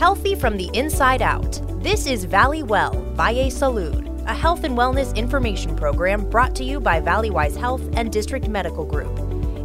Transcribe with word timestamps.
Healthy 0.00 0.34
from 0.34 0.56
the 0.56 0.70
inside 0.72 1.20
out. 1.20 1.60
This 1.82 2.06
is 2.06 2.24
Valley 2.24 2.62
Well 2.62 3.02
Valle 3.12 3.50
Salud, 3.50 4.26
a 4.26 4.32
health 4.32 4.64
and 4.64 4.74
wellness 4.74 5.14
information 5.14 5.76
program 5.76 6.24
brought 6.30 6.54
to 6.54 6.64
you 6.64 6.80
by 6.80 7.02
Valleywise 7.02 7.54
Health 7.54 7.82
and 7.92 8.10
District 8.10 8.48
Medical 8.48 8.86
Group. 8.86 9.14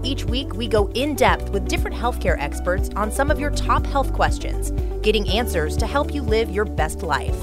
Each 0.03 0.25
week, 0.25 0.53
we 0.53 0.67
go 0.67 0.89
in 0.89 1.15
depth 1.15 1.51
with 1.51 1.69
different 1.69 1.95
healthcare 1.95 2.35
experts 2.37 2.89
on 2.97 3.13
some 3.13 3.31
of 3.31 3.39
your 3.39 3.51
top 3.51 3.85
health 3.85 4.11
questions, 4.11 4.71
getting 5.01 5.25
answers 5.29 5.77
to 5.77 5.87
help 5.87 6.13
you 6.13 6.21
live 6.21 6.51
your 6.51 6.65
best 6.65 7.01
life. 7.01 7.39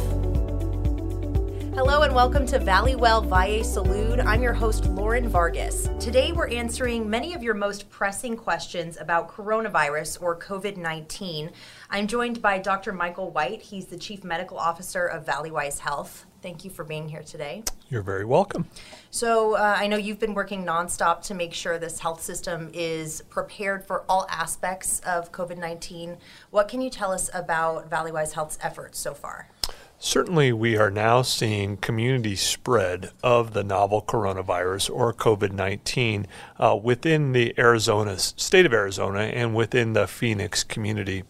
Hello 1.84 2.02
and 2.02 2.14
welcome 2.14 2.46
to 2.46 2.60
Valley 2.60 2.94
Well 2.94 3.20
Valle 3.20 3.64
Salud. 3.64 4.24
I'm 4.24 4.40
your 4.40 4.52
host, 4.52 4.84
Lauren 4.86 5.28
Vargas. 5.28 5.90
Today 5.98 6.30
we're 6.30 6.46
answering 6.46 7.10
many 7.10 7.34
of 7.34 7.42
your 7.42 7.54
most 7.54 7.90
pressing 7.90 8.36
questions 8.36 8.96
about 8.98 9.28
coronavirus 9.28 10.22
or 10.22 10.38
COVID 10.38 10.76
19. 10.76 11.50
I'm 11.90 12.06
joined 12.06 12.40
by 12.40 12.58
Dr. 12.58 12.92
Michael 12.92 13.32
White. 13.32 13.62
He's 13.62 13.86
the 13.86 13.96
Chief 13.96 14.22
Medical 14.22 14.58
Officer 14.58 15.06
of 15.06 15.26
Valleywise 15.26 15.80
Health. 15.80 16.24
Thank 16.40 16.64
you 16.64 16.70
for 16.70 16.84
being 16.84 17.08
here 17.08 17.24
today. 17.24 17.64
You're 17.88 18.02
very 18.02 18.24
welcome. 18.24 18.68
So, 19.10 19.56
uh, 19.56 19.76
I 19.76 19.88
know 19.88 19.96
you've 19.96 20.20
been 20.20 20.34
working 20.34 20.64
nonstop 20.64 21.22
to 21.22 21.34
make 21.34 21.52
sure 21.52 21.78
this 21.78 21.98
health 21.98 22.22
system 22.22 22.70
is 22.72 23.22
prepared 23.28 23.84
for 23.84 24.04
all 24.08 24.28
aspects 24.30 25.00
of 25.00 25.32
COVID 25.32 25.58
19. 25.58 26.16
What 26.50 26.68
can 26.68 26.80
you 26.80 26.90
tell 26.90 27.10
us 27.10 27.28
about 27.34 27.90
Valleywise 27.90 28.34
Health's 28.34 28.58
efforts 28.62 29.00
so 29.00 29.14
far? 29.14 29.48
Certainly, 30.04 30.52
we 30.54 30.76
are 30.76 30.90
now 30.90 31.22
seeing 31.22 31.76
community 31.76 32.34
spread 32.34 33.12
of 33.22 33.52
the 33.52 33.62
novel 33.62 34.02
coronavirus 34.02 34.90
or 34.90 35.14
COVID 35.14 35.52
19 35.52 36.26
uh, 36.58 36.76
within 36.82 37.30
the 37.30 37.54
Arizona 37.56 38.18
state 38.18 38.66
of 38.66 38.72
Arizona 38.72 39.20
and 39.20 39.54
within 39.54 39.92
the 39.92 40.08
Phoenix 40.08 40.64
community. 40.64 41.22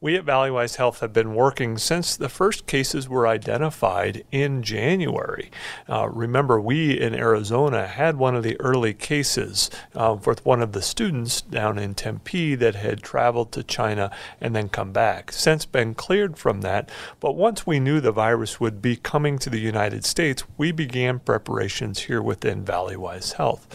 We 0.00 0.14
at 0.14 0.24
Valleywise 0.24 0.76
Health 0.76 1.00
have 1.00 1.12
been 1.12 1.34
working 1.34 1.78
since 1.78 2.16
the 2.16 2.28
first 2.28 2.68
cases 2.68 3.08
were 3.08 3.26
identified 3.26 4.24
in 4.30 4.62
January. 4.62 5.50
Uh, 5.88 6.08
remember, 6.08 6.60
we 6.60 7.00
in 7.00 7.14
Arizona 7.14 7.88
had 7.88 8.18
one 8.18 8.36
of 8.36 8.44
the 8.44 8.58
early 8.60 8.94
cases 8.94 9.68
uh, 9.96 10.16
with 10.24 10.46
one 10.46 10.62
of 10.62 10.70
the 10.70 10.82
students 10.82 11.40
down 11.40 11.76
in 11.76 11.92
Tempe 11.94 12.54
that 12.54 12.76
had 12.76 13.02
traveled 13.02 13.50
to 13.50 13.64
China 13.64 14.12
and 14.40 14.54
then 14.54 14.68
come 14.68 14.92
back. 14.92 15.32
Since 15.32 15.64
been 15.66 15.94
cleared 15.94 16.38
from 16.38 16.60
that, 16.60 16.88
but 17.18 17.34
once 17.34 17.66
we 17.66 17.80
knew 17.80 18.00
the 18.00 18.11
virus 18.12 18.60
would 18.60 18.80
be 18.80 18.96
coming 18.96 19.38
to 19.38 19.50
the 19.50 19.58
United 19.58 20.04
States, 20.04 20.44
we 20.56 20.72
began 20.72 21.18
preparations 21.18 22.00
here 22.00 22.22
within 22.22 22.64
Valleywise 22.64 23.34
Health. 23.34 23.66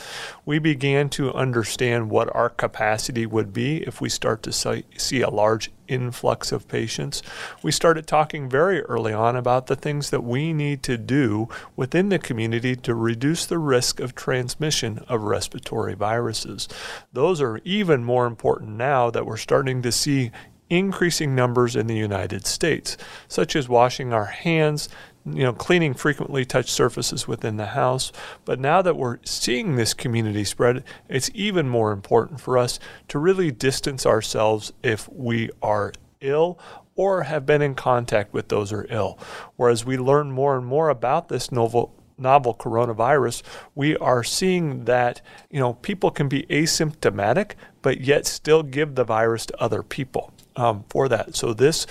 We 0.46 0.60
began 0.60 1.10
to 1.10 1.34
understand 1.34 2.10
what 2.10 2.34
our 2.36 2.50
capacity 2.50 3.26
would 3.26 3.52
be 3.52 3.78
if 3.84 4.00
we 4.00 4.10
start 4.10 4.44
to 4.44 4.54
see 4.54 5.22
a 5.22 5.30
large 5.30 5.72
influx 5.88 6.52
of 6.52 6.68
patients. 6.68 7.22
We 7.64 7.72
started 7.72 8.08
talking 8.08 8.50
very 8.50 8.82
early 8.82 9.14
on 9.14 9.36
about 9.36 9.68
the 9.68 9.76
things 9.76 10.10
that 10.10 10.24
we 10.24 10.52
need 10.52 10.84
to 10.84 10.98
do 10.98 11.48
within 11.76 12.10
the 12.10 12.20
community 12.20 12.76
to 12.76 12.94
reduce 12.94 13.46
the 13.46 13.58
risk 13.58 14.00
of 14.00 14.14
transmission 14.14 15.06
of 15.08 15.24
respiratory 15.24 15.96
viruses. 15.96 16.68
Those 17.14 17.42
are 17.42 17.62
even 17.64 18.04
more 18.04 18.28
important 18.28 18.72
now 18.72 19.10
that 19.12 19.26
we're 19.26 19.38
starting 19.38 19.82
to 19.82 19.92
see 19.92 20.32
increasing 20.70 21.36
numbers 21.36 21.76
in 21.76 21.88
the 21.88 21.96
United 21.96 22.46
States, 22.46 22.98
such 23.28 23.56
as 23.56 23.70
washing 23.70 24.14
our 24.14 24.26
hands, 24.26 24.90
you 25.26 25.44
know, 25.44 25.54
cleaning 25.54 25.94
frequently 25.94 26.46
touched 26.46 26.70
surfaces 26.70 27.28
within 27.28 27.58
the 27.58 27.68
house. 27.68 28.12
But 28.46 28.60
now 28.60 28.82
that 28.82 28.96
we're 28.96 29.20
seeing 29.24 29.76
this 29.76 29.94
community 29.94 30.44
spread, 30.44 30.84
it's 31.10 31.30
even 31.34 31.68
more 31.68 31.92
important 31.92 32.40
for 32.40 32.58
us 32.58 32.80
to 33.10 33.20
really 33.20 33.52
distance 33.52 34.06
ourselves 34.06 34.72
if 34.84 35.10
we 35.12 35.50
are 35.62 35.94
ill 36.22 36.60
or 36.96 37.24
have 37.24 37.46
been 37.46 37.62
in 37.62 37.76
contact 37.76 38.34
with 38.34 38.48
those 38.50 38.72
who 38.72 38.78
are 38.78 38.88
ill. 38.90 39.20
Whereas 39.56 39.86
we 39.86 39.98
learn 39.98 40.32
more 40.32 40.58
and 40.58 40.66
more 40.66 40.90
about 40.90 41.30
this 41.30 41.52
novel 41.52 41.94
novel 42.20 42.56
coronavirus, 42.56 43.44
we 43.76 43.96
are 43.98 44.24
seeing 44.24 44.86
that 44.86 45.22
you 45.52 45.60
know 45.60 45.74
people 45.74 46.10
can 46.10 46.28
be 46.28 46.44
asymptomatic 46.44 47.52
but 47.84 48.02
yet 48.02 48.26
still 48.26 48.64
give 48.64 48.96
the 48.96 49.04
virus 49.04 49.46
to 49.46 49.62
other 49.62 49.84
people 49.84 50.34
um, 50.58 50.84
for 50.90 51.08
that. 51.08 51.36
So 51.36 51.54
this 51.54 51.88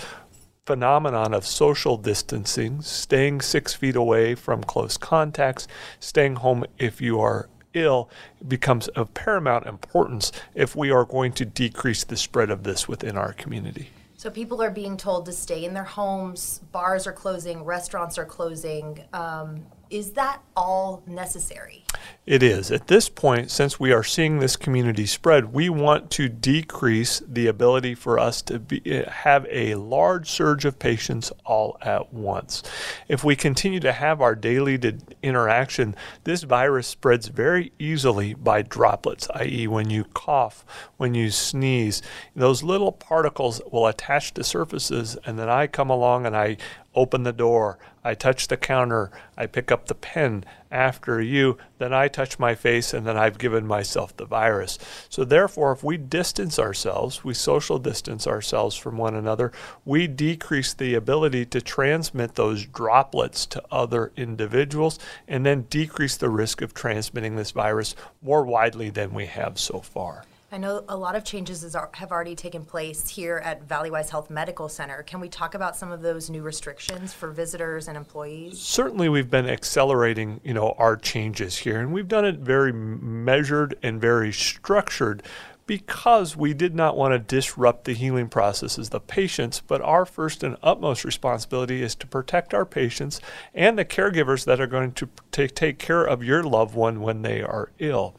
phenomenon 0.66 1.32
of 1.32 1.46
social 1.46 1.96
distancing, 1.96 2.82
staying 2.82 3.40
six 3.40 3.72
feet 3.72 3.96
away 3.96 4.34
from 4.34 4.62
close 4.62 4.96
contacts, 4.96 5.68
staying 6.00 6.36
home 6.36 6.64
if 6.76 7.00
you 7.00 7.20
are 7.20 7.48
ill 7.72 8.10
becomes 8.46 8.88
of 8.88 9.12
paramount 9.14 9.66
importance 9.66 10.32
if 10.54 10.74
we 10.74 10.90
are 10.90 11.04
going 11.04 11.30
to 11.30 11.44
decrease 11.44 12.04
the 12.04 12.16
spread 12.16 12.50
of 12.50 12.64
this 12.64 12.88
within 12.88 13.16
our 13.16 13.32
community. 13.34 13.90
So 14.16 14.30
people 14.30 14.62
are 14.62 14.70
being 14.70 14.96
told 14.96 15.26
to 15.26 15.32
stay 15.32 15.64
in 15.64 15.74
their 15.74 15.84
homes, 15.84 16.60
bars 16.72 17.06
are 17.06 17.12
closing, 17.12 17.62
restaurants 17.64 18.16
are 18.18 18.24
closing. 18.24 19.04
Um, 19.12 19.66
is 19.90 20.12
that 20.12 20.40
all 20.56 21.02
necessary? 21.06 21.84
It 22.26 22.42
is. 22.42 22.72
At 22.72 22.88
this 22.88 23.08
point, 23.08 23.52
since 23.52 23.78
we 23.78 23.92
are 23.92 24.02
seeing 24.02 24.40
this 24.40 24.56
community 24.56 25.06
spread, 25.06 25.52
we 25.52 25.68
want 25.68 26.10
to 26.12 26.28
decrease 26.28 27.22
the 27.26 27.46
ability 27.46 27.94
for 27.94 28.18
us 28.18 28.42
to 28.42 28.58
be, 28.58 28.82
eh, 28.84 29.08
have 29.08 29.46
a 29.48 29.76
large 29.76 30.28
surge 30.28 30.64
of 30.64 30.80
patients 30.80 31.30
all 31.44 31.78
at 31.82 32.12
once. 32.12 32.64
If 33.06 33.22
we 33.22 33.36
continue 33.36 33.78
to 33.78 33.92
have 33.92 34.20
our 34.20 34.34
daily 34.34 34.78
interaction, 35.22 35.94
this 36.24 36.42
virus 36.42 36.88
spreads 36.88 37.28
very 37.28 37.72
easily 37.78 38.34
by 38.34 38.62
droplets, 38.62 39.28
i.e., 39.36 39.68
when 39.68 39.90
you 39.90 40.04
cough, 40.12 40.64
when 40.96 41.14
you 41.14 41.30
sneeze, 41.30 42.02
those 42.34 42.64
little 42.64 42.90
particles 42.90 43.60
will 43.70 43.86
attach 43.86 44.34
to 44.34 44.42
surfaces, 44.42 45.16
and 45.24 45.38
then 45.38 45.48
I 45.48 45.68
come 45.68 45.90
along 45.90 46.26
and 46.26 46.36
I 46.36 46.56
open 46.96 47.22
the 47.22 47.32
door, 47.32 47.78
I 48.06 48.14
touch 48.14 48.46
the 48.46 48.56
counter, 48.56 49.10
I 49.36 49.46
pick 49.46 49.72
up 49.72 49.86
the 49.86 49.94
pen 49.96 50.44
after 50.70 51.20
you, 51.20 51.58
then 51.78 51.92
I 51.92 52.06
touch 52.06 52.38
my 52.38 52.54
face, 52.54 52.94
and 52.94 53.04
then 53.04 53.16
I've 53.16 53.36
given 53.36 53.66
myself 53.66 54.16
the 54.16 54.24
virus. 54.24 54.78
So, 55.08 55.24
therefore, 55.24 55.72
if 55.72 55.82
we 55.82 55.96
distance 55.96 56.56
ourselves, 56.56 57.24
we 57.24 57.34
social 57.34 57.80
distance 57.80 58.24
ourselves 58.24 58.76
from 58.76 58.96
one 58.96 59.16
another, 59.16 59.50
we 59.84 60.06
decrease 60.06 60.72
the 60.72 60.94
ability 60.94 61.46
to 61.46 61.60
transmit 61.60 62.36
those 62.36 62.64
droplets 62.66 63.44
to 63.46 63.62
other 63.72 64.12
individuals 64.16 65.00
and 65.26 65.44
then 65.44 65.62
decrease 65.62 66.16
the 66.16 66.30
risk 66.30 66.62
of 66.62 66.72
transmitting 66.72 67.34
this 67.34 67.50
virus 67.50 67.96
more 68.22 68.44
widely 68.44 68.88
than 68.88 69.12
we 69.14 69.26
have 69.26 69.58
so 69.58 69.80
far. 69.80 70.22
I 70.52 70.58
know 70.58 70.84
a 70.88 70.96
lot 70.96 71.16
of 71.16 71.24
changes 71.24 71.74
have 71.74 72.12
already 72.12 72.36
taken 72.36 72.64
place 72.64 73.08
here 73.08 73.38
at 73.44 73.66
Valleywise 73.66 74.10
Health 74.10 74.30
Medical 74.30 74.68
Center. 74.68 75.02
Can 75.02 75.18
we 75.18 75.28
talk 75.28 75.54
about 75.54 75.74
some 75.74 75.90
of 75.90 76.02
those 76.02 76.30
new 76.30 76.40
restrictions 76.40 77.12
for 77.12 77.32
visitors 77.32 77.88
and 77.88 77.96
employees? 77.96 78.60
Certainly, 78.60 79.08
we've 79.08 79.28
been 79.28 79.48
accelerating, 79.48 80.40
you 80.44 80.54
know, 80.54 80.76
our 80.78 80.96
changes 80.96 81.58
here, 81.58 81.80
and 81.80 81.92
we've 81.92 82.06
done 82.06 82.24
it 82.24 82.36
very 82.36 82.72
measured 82.72 83.76
and 83.82 84.00
very 84.00 84.32
structured 84.32 85.24
because 85.66 86.36
we 86.36 86.54
did 86.54 86.74
not 86.74 86.96
want 86.96 87.12
to 87.12 87.18
disrupt 87.18 87.84
the 87.84 87.92
healing 87.92 88.28
processes 88.28 88.86
of 88.86 88.90
the 88.92 89.00
patients, 89.00 89.60
but 89.66 89.80
our 89.82 90.06
first 90.06 90.44
and 90.44 90.56
utmost 90.62 91.04
responsibility 91.04 91.82
is 91.82 91.94
to 91.96 92.06
protect 92.06 92.54
our 92.54 92.64
patients 92.64 93.20
and 93.52 93.76
the 93.76 93.84
caregivers 93.84 94.44
that 94.44 94.60
are 94.60 94.66
going 94.68 94.92
to 94.92 95.08
take, 95.32 95.54
take 95.54 95.78
care 95.78 96.04
of 96.04 96.22
your 96.22 96.44
loved 96.44 96.74
one 96.74 97.00
when 97.00 97.22
they 97.22 97.42
are 97.42 97.72
ill. 97.80 98.14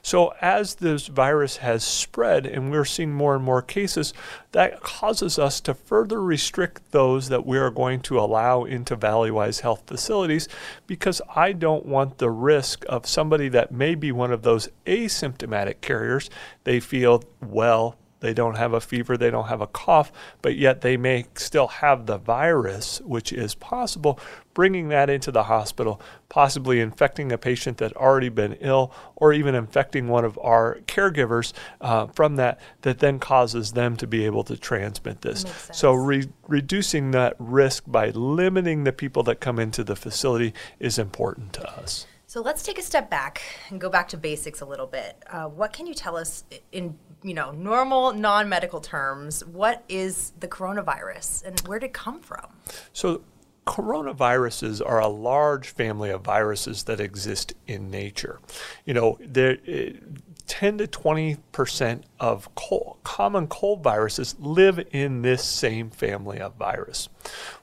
So, 0.00 0.32
as 0.40 0.76
this 0.76 1.08
virus 1.08 1.58
has 1.58 1.82
spread 1.82 2.46
and 2.46 2.70
we're 2.70 2.84
seeing 2.84 3.12
more 3.12 3.34
and 3.34 3.44
more 3.44 3.62
cases, 3.62 4.14
that 4.52 4.80
causes 4.80 5.38
us 5.38 5.60
to 5.62 5.74
further 5.74 6.22
restrict 6.22 6.92
those 6.92 7.28
that 7.30 7.46
we 7.46 7.58
are 7.58 7.70
going 7.70 8.00
to 8.00 8.20
allow 8.20 8.64
into 8.64 8.96
Valleywise 8.96 9.60
Health 9.60 9.82
facilities 9.86 10.46
because 10.86 11.20
I 11.34 11.52
don't 11.52 11.86
want 11.86 12.18
the 12.18 12.30
risk 12.30 12.84
of 12.88 13.06
somebody 13.06 13.48
that 13.48 13.72
may 13.72 13.94
be 13.94 14.12
one 14.12 14.30
of 14.30 14.42
those 14.42 14.68
asymptomatic 14.86 15.80
carriers. 15.80 16.30
They 16.64 16.80
feel 16.92 17.24
well, 17.40 17.96
they 18.20 18.34
don't 18.34 18.58
have 18.58 18.74
a 18.74 18.80
fever, 18.82 19.16
they 19.16 19.30
don't 19.30 19.48
have 19.48 19.62
a 19.62 19.66
cough, 19.66 20.12
but 20.42 20.56
yet 20.56 20.82
they 20.82 20.98
may 20.98 21.24
still 21.34 21.68
have 21.68 22.04
the 22.04 22.18
virus, 22.18 23.00
which 23.00 23.32
is 23.32 23.54
possible, 23.54 24.20
bringing 24.52 24.88
that 24.88 25.08
into 25.08 25.32
the 25.32 25.44
hospital, 25.44 26.02
possibly 26.28 26.80
infecting 26.80 27.32
a 27.32 27.38
patient 27.38 27.78
that 27.78 27.96
already 27.96 28.28
been 28.28 28.52
ill, 28.60 28.92
or 29.16 29.32
even 29.32 29.54
infecting 29.54 30.06
one 30.06 30.26
of 30.26 30.38
our 30.42 30.80
caregivers 30.86 31.54
uh, 31.80 32.08
from 32.08 32.36
that, 32.36 32.60
that 32.82 32.98
then 32.98 33.18
causes 33.18 33.72
them 33.72 33.96
to 33.96 34.06
be 34.06 34.26
able 34.26 34.44
to 34.44 34.58
transmit 34.58 35.22
this. 35.22 35.46
So, 35.72 35.94
re- 35.94 36.28
reducing 36.46 37.12
that 37.12 37.36
risk 37.38 37.84
by 37.86 38.10
limiting 38.10 38.84
the 38.84 38.92
people 38.92 39.22
that 39.22 39.40
come 39.40 39.58
into 39.58 39.82
the 39.82 39.96
facility 39.96 40.52
is 40.78 40.98
important 40.98 41.54
to 41.54 41.66
us. 41.72 42.06
So 42.32 42.40
let's 42.40 42.62
take 42.62 42.78
a 42.78 42.82
step 42.82 43.10
back 43.10 43.42
and 43.68 43.78
go 43.78 43.90
back 43.90 44.08
to 44.08 44.16
basics 44.16 44.62
a 44.62 44.64
little 44.64 44.86
bit. 44.86 45.22
Uh, 45.30 45.48
what 45.48 45.74
can 45.74 45.86
you 45.86 45.92
tell 45.92 46.16
us 46.16 46.44
in 46.72 46.96
you 47.22 47.34
know 47.34 47.50
normal 47.50 48.14
non-medical 48.14 48.80
terms? 48.80 49.44
What 49.44 49.84
is 49.86 50.32
the 50.40 50.48
coronavirus 50.48 51.44
and 51.44 51.60
where 51.68 51.78
did 51.78 51.88
it 51.88 51.92
come 51.92 52.20
from? 52.20 52.46
So 52.94 53.20
coronaviruses 53.66 54.80
are 54.80 54.98
a 54.98 55.08
large 55.08 55.68
family 55.68 56.08
of 56.08 56.22
viruses 56.22 56.84
that 56.84 57.00
exist 57.00 57.52
in 57.66 57.90
nature. 57.90 58.40
You 58.86 58.94
know, 58.94 59.18
10 60.46 60.78
to 60.78 60.86
20 60.86 61.36
percent 61.52 62.04
of 62.18 62.54
cold, 62.54 62.96
common 63.04 63.46
cold 63.46 63.82
viruses 63.82 64.36
live 64.38 64.82
in 64.92 65.20
this 65.20 65.44
same 65.44 65.90
family 65.90 66.40
of 66.40 66.54
virus. 66.54 67.10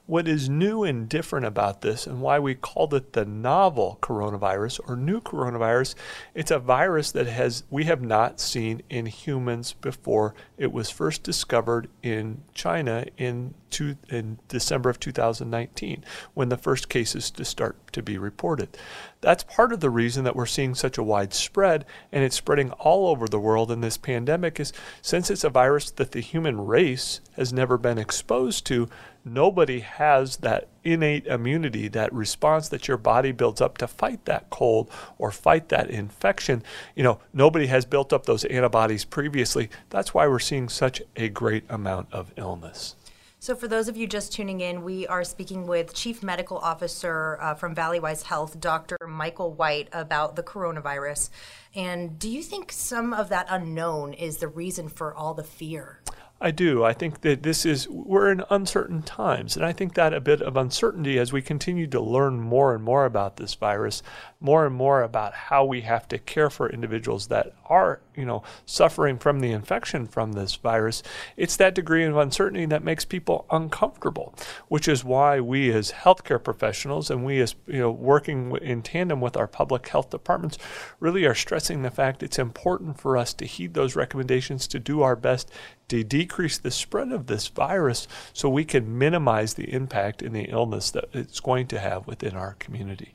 What 0.06 0.26
is 0.26 0.48
new 0.48 0.82
and 0.82 1.08
different 1.08 1.46
about 1.46 1.82
this, 1.82 2.06
and 2.06 2.20
why 2.20 2.40
we 2.40 2.56
called 2.56 2.94
it 2.94 3.12
the 3.12 3.24
novel 3.24 3.98
coronavirus 4.02 4.80
or 4.88 4.96
new 4.96 5.20
coronavirus, 5.20 5.94
it's 6.34 6.50
a 6.50 6.58
virus 6.58 7.12
that 7.12 7.28
has 7.28 7.62
we 7.70 7.84
have 7.84 8.02
not 8.02 8.40
seen 8.40 8.82
in 8.90 9.06
humans 9.06 9.74
before. 9.74 10.34
It 10.58 10.72
was 10.72 10.90
first 10.90 11.22
discovered 11.22 11.88
in 12.02 12.42
China 12.54 13.06
in, 13.18 13.54
two, 13.70 13.96
in 14.08 14.38
December 14.48 14.90
of 14.90 14.98
2019 14.98 16.04
when 16.34 16.48
the 16.48 16.56
first 16.56 16.88
cases 16.88 17.30
to 17.30 17.44
start 17.44 17.76
to 17.92 18.02
be 18.02 18.18
reported. 18.18 18.76
That's 19.20 19.44
part 19.44 19.72
of 19.72 19.80
the 19.80 19.90
reason 19.90 20.24
that 20.24 20.34
we're 20.34 20.46
seeing 20.46 20.74
such 20.74 20.98
a 20.98 21.02
wide 21.02 21.34
spread, 21.34 21.84
and 22.10 22.24
it's 22.24 22.36
spreading 22.36 22.72
all 22.72 23.06
over 23.06 23.28
the 23.28 23.38
world 23.38 23.70
in 23.70 23.80
this 23.80 23.96
pandemic. 23.96 24.58
Is 24.58 24.72
since 25.02 25.30
it's 25.30 25.44
a 25.44 25.50
virus 25.50 25.90
that 25.92 26.12
the 26.12 26.20
human 26.20 26.66
race 26.66 27.20
has 27.36 27.52
never 27.52 27.78
been 27.78 27.98
exposed 27.98 28.66
to, 28.66 28.88
nobody 29.24 29.80
has 29.80 30.38
that 30.38 30.68
innate 30.84 31.26
immunity, 31.26 31.88
that 31.88 32.12
response 32.12 32.68
that 32.68 32.88
your 32.88 32.96
body 32.96 33.32
builds 33.32 33.60
up 33.60 33.78
to 33.78 33.86
fight 33.86 34.24
that 34.24 34.50
cold 34.50 34.90
or 35.18 35.30
fight 35.30 35.68
that 35.68 35.90
infection. 35.90 36.62
You 36.94 37.02
know, 37.02 37.20
nobody 37.32 37.66
has 37.66 37.84
built 37.84 38.12
up 38.12 38.26
those 38.26 38.44
antibodies 38.44 39.04
previously. 39.04 39.70
That's 39.90 40.14
why 40.14 40.26
we're 40.26 40.38
seeing 40.38 40.68
such 40.68 41.02
a 41.16 41.28
great 41.28 41.64
amount 41.68 42.12
of 42.12 42.32
illness. 42.36 42.96
So, 43.42 43.56
for 43.56 43.68
those 43.68 43.88
of 43.88 43.96
you 43.96 44.06
just 44.06 44.34
tuning 44.34 44.60
in, 44.60 44.82
we 44.82 45.06
are 45.06 45.24
speaking 45.24 45.66
with 45.66 45.94
Chief 45.94 46.22
Medical 46.22 46.58
Officer 46.58 47.38
uh, 47.40 47.54
from 47.54 47.74
Valleywise 47.74 48.24
Health, 48.24 48.60
Dr. 48.60 48.98
Michael 49.08 49.54
White, 49.54 49.88
about 49.92 50.36
the 50.36 50.42
coronavirus. 50.42 51.30
And 51.74 52.18
do 52.18 52.28
you 52.28 52.42
think 52.42 52.70
some 52.70 53.14
of 53.14 53.30
that 53.30 53.46
unknown 53.48 54.12
is 54.12 54.36
the 54.36 54.48
reason 54.48 54.90
for 54.90 55.14
all 55.14 55.32
the 55.32 55.42
fear? 55.42 55.99
I 56.42 56.50
do. 56.52 56.82
I 56.82 56.94
think 56.94 57.20
that 57.20 57.42
this 57.42 57.66
is, 57.66 57.86
we're 57.86 58.32
in 58.32 58.42
uncertain 58.48 59.02
times. 59.02 59.56
And 59.56 59.64
I 59.64 59.72
think 59.72 59.92
that 59.94 60.14
a 60.14 60.22
bit 60.22 60.40
of 60.40 60.56
uncertainty 60.56 61.18
as 61.18 61.34
we 61.34 61.42
continue 61.42 61.86
to 61.88 62.00
learn 62.00 62.40
more 62.40 62.74
and 62.74 62.82
more 62.82 63.04
about 63.04 63.36
this 63.36 63.54
virus, 63.54 64.02
more 64.40 64.64
and 64.64 64.74
more 64.74 65.02
about 65.02 65.34
how 65.34 65.66
we 65.66 65.82
have 65.82 66.08
to 66.08 66.18
care 66.18 66.48
for 66.48 66.70
individuals 66.70 67.26
that 67.26 67.52
are, 67.66 68.00
you 68.16 68.24
know, 68.24 68.42
suffering 68.64 69.18
from 69.18 69.40
the 69.40 69.52
infection 69.52 70.06
from 70.06 70.32
this 70.32 70.54
virus, 70.54 71.02
it's 71.36 71.56
that 71.58 71.74
degree 71.74 72.04
of 72.04 72.16
uncertainty 72.16 72.64
that 72.64 72.82
makes 72.82 73.04
people 73.04 73.44
uncomfortable, 73.50 74.34
which 74.68 74.88
is 74.88 75.04
why 75.04 75.40
we 75.40 75.70
as 75.70 75.92
healthcare 75.92 76.42
professionals 76.42 77.10
and 77.10 77.22
we 77.22 77.38
as, 77.40 77.54
you 77.66 77.80
know, 77.80 77.90
working 77.90 78.56
in 78.62 78.80
tandem 78.80 79.20
with 79.20 79.36
our 79.36 79.46
public 79.46 79.86
health 79.88 80.08
departments 80.08 80.56
really 81.00 81.26
are 81.26 81.34
stressing 81.34 81.82
the 81.82 81.90
fact 81.90 82.22
it's 82.22 82.38
important 82.38 82.98
for 82.98 83.18
us 83.18 83.34
to 83.34 83.44
heed 83.44 83.74
those 83.74 83.94
recommendations 83.94 84.66
to 84.66 84.78
do 84.78 85.02
our 85.02 85.16
best 85.16 85.50
to 85.90 86.02
decrease 86.04 86.58
the 86.58 86.70
spread 86.70 87.12
of 87.12 87.26
this 87.26 87.48
virus 87.48 88.08
so 88.32 88.48
we 88.48 88.64
can 88.64 88.98
minimize 88.98 89.54
the 89.54 89.72
impact 89.72 90.22
and 90.22 90.34
the 90.34 90.44
illness 90.44 90.90
that 90.90 91.06
it's 91.12 91.40
going 91.40 91.66
to 91.68 91.78
have 91.78 92.06
within 92.06 92.34
our 92.34 92.54
community. 92.54 93.14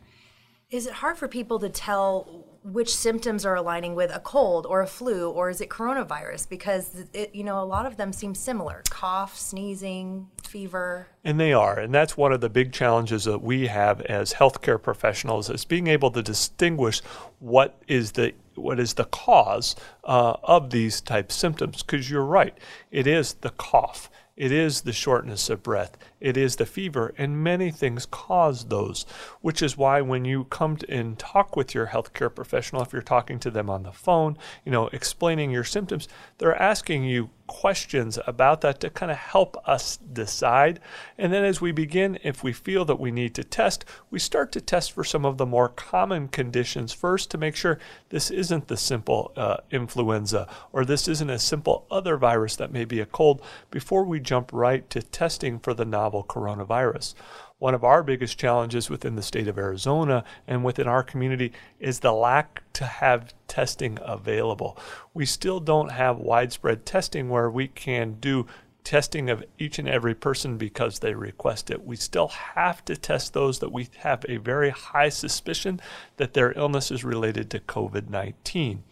Is 0.70 0.88
it 0.88 0.94
hard 0.94 1.18
for 1.18 1.28
people 1.28 1.60
to 1.60 1.70
tell 1.70 2.46
which 2.66 2.96
symptoms 2.96 3.46
are 3.46 3.56
aligning 3.56 3.94
with 3.94 4.14
a 4.14 4.20
cold 4.20 4.66
or 4.66 4.82
a 4.82 4.88
flu 4.88 5.30
or 5.30 5.52
is 5.52 5.62
it 5.62 5.70
coronavirus 5.70 6.50
because 6.50 7.06
it, 7.14 7.34
you 7.36 7.44
know 7.44 7.62
a 7.62 7.64
lot 7.64 7.86
of 7.86 7.96
them 7.96 8.12
seem 8.12 8.34
similar 8.34 8.82
cough 8.90 9.38
sneezing 9.38 10.28
fever 10.42 11.08
and 11.24 11.40
they 11.40 11.54
are 11.54 11.78
and 11.78 11.94
that's 11.94 12.18
one 12.18 12.34
of 12.34 12.42
the 12.42 12.50
big 12.50 12.74
challenges 12.74 13.26
that 13.26 13.40
we 13.40 13.68
have 13.68 14.02
as 14.02 14.34
healthcare 14.34 14.82
professionals 14.82 15.48
is 15.48 15.64
being 15.64 15.86
able 15.86 16.10
to 16.10 16.24
distinguish 16.24 17.02
what 17.38 17.80
is 17.88 18.14
the 18.14 18.34
what 18.56 18.80
is 18.80 18.94
the 18.94 19.06
cause 19.06 19.76
uh, 20.04 20.36
of 20.44 20.70
these 20.70 21.02
type 21.02 21.32
symptoms 21.32 21.84
because 21.84 22.10
you're 22.10 22.24
right 22.24 22.58
it 22.92 23.08
is 23.08 23.34
the 23.36 23.50
cough 23.52 24.10
it 24.36 24.52
is 24.52 24.82
the 24.82 24.92
shortness 24.92 25.50
of 25.50 25.64
breath. 25.64 25.98
It 26.20 26.38
is 26.38 26.56
the 26.56 26.66
fever, 26.66 27.14
and 27.18 27.44
many 27.44 27.72
things 27.72 28.06
cause 28.06 28.66
those, 28.66 29.06
which 29.42 29.62
is 29.62 29.78
why 29.78 30.02
when 30.02 30.26
you 30.26 30.46
come 30.46 30.78
and 30.88 31.20
talk 31.20 31.56
with 31.56 31.76
your 31.76 31.88
healthcare 31.88 32.34
professional, 32.34 32.82
if 32.82 32.94
you're 32.94 33.02
talking 33.02 33.40
to 33.40 33.52
them 33.52 33.70
on 33.70 33.84
the 33.84 33.92
phone, 33.92 34.38
you 34.64 34.72
know, 34.72 34.88
explaining 34.88 35.52
your 35.52 35.64
symptoms, 35.64 36.08
they're 36.38 36.60
asking 36.62 37.04
you 37.04 37.30
questions 37.48 38.18
about 38.26 38.62
that 38.62 38.80
to 38.80 38.90
kind 38.90 39.12
of 39.12 39.18
help 39.18 39.58
us 39.68 39.98
decide. 39.98 40.80
And 41.18 41.32
then 41.32 41.44
as 41.44 41.62
we 41.62 41.72
begin, 41.72 42.18
if 42.24 42.44
we 42.44 42.54
feel 42.54 42.86
that 42.86 43.00
we 43.00 43.12
need 43.12 43.36
to 43.36 43.44
test, 43.44 43.86
we 44.10 44.20
start 44.20 44.52
to 44.54 44.62
test 44.62 44.92
for 44.92 45.04
some 45.04 45.26
of 45.26 45.38
the 45.38 45.46
more 45.46 45.70
common 45.70 46.28
conditions 46.28 46.92
first 46.94 47.30
to 47.32 47.38
make 47.38 47.56
sure 47.56 47.80
this 48.10 48.32
isn't 48.32 48.68
the 48.68 48.78
simple 48.78 49.32
uh, 49.36 49.58
influenza 49.72 50.48
or 50.74 50.86
this 50.86 51.08
isn't 51.08 51.30
a 51.30 51.40
simple 51.40 51.86
other 51.92 52.18
virus 52.18 52.56
that 52.56 52.72
may 52.72 52.86
be 52.86 53.00
a 53.00 53.06
cold 53.06 53.42
before 53.70 54.04
we 54.04 54.20
jump 54.20 54.52
right 54.52 54.90
to 54.90 55.02
testing 55.02 55.60
for 55.60 55.74
the 55.74 55.86
novel 55.86 56.15
coronavirus. 56.24 57.14
One 57.58 57.74
of 57.74 57.84
our 57.84 58.04
biggest 58.04 58.38
challenges 58.38 58.90
within 58.90 59.16
the 59.16 59.22
state 59.22 59.48
of 59.48 59.58
Arizona 59.58 60.24
and 60.48 60.64
within 60.64 60.88
our 60.88 61.04
community 61.04 61.54
is 61.80 62.00
the 62.00 62.12
lack 62.12 62.64
to 62.74 62.86
have 62.86 63.34
testing 63.48 63.98
available. 64.02 64.78
We 65.14 65.26
still 65.26 65.60
don't 65.60 65.92
have 65.92 66.18
widespread 66.18 66.86
testing 66.86 67.30
where 67.30 67.50
we 67.50 67.68
can 67.68 68.18
do 68.20 68.46
testing 68.84 69.30
of 69.30 69.44
each 69.58 69.80
and 69.80 69.90
every 69.90 70.14
person 70.14 70.58
because 70.58 71.00
they 71.00 71.14
request 71.14 71.72
it. 71.72 71.86
We 71.86 71.96
still 71.96 72.28
have 72.28 72.86
to 72.86 72.96
test 72.96 73.34
those 73.34 73.60
that 73.60 73.72
we 73.72 73.90
have 73.98 74.24
a 74.30 74.38
very 74.38 74.70
high 74.70 75.10
suspicion 75.10 75.82
that 76.18 76.34
their 76.34 76.54
illness 76.58 76.92
is 76.92 77.04
related 77.04 77.50
to 77.50 77.60
COVID 77.60 78.10
19 78.10 78.84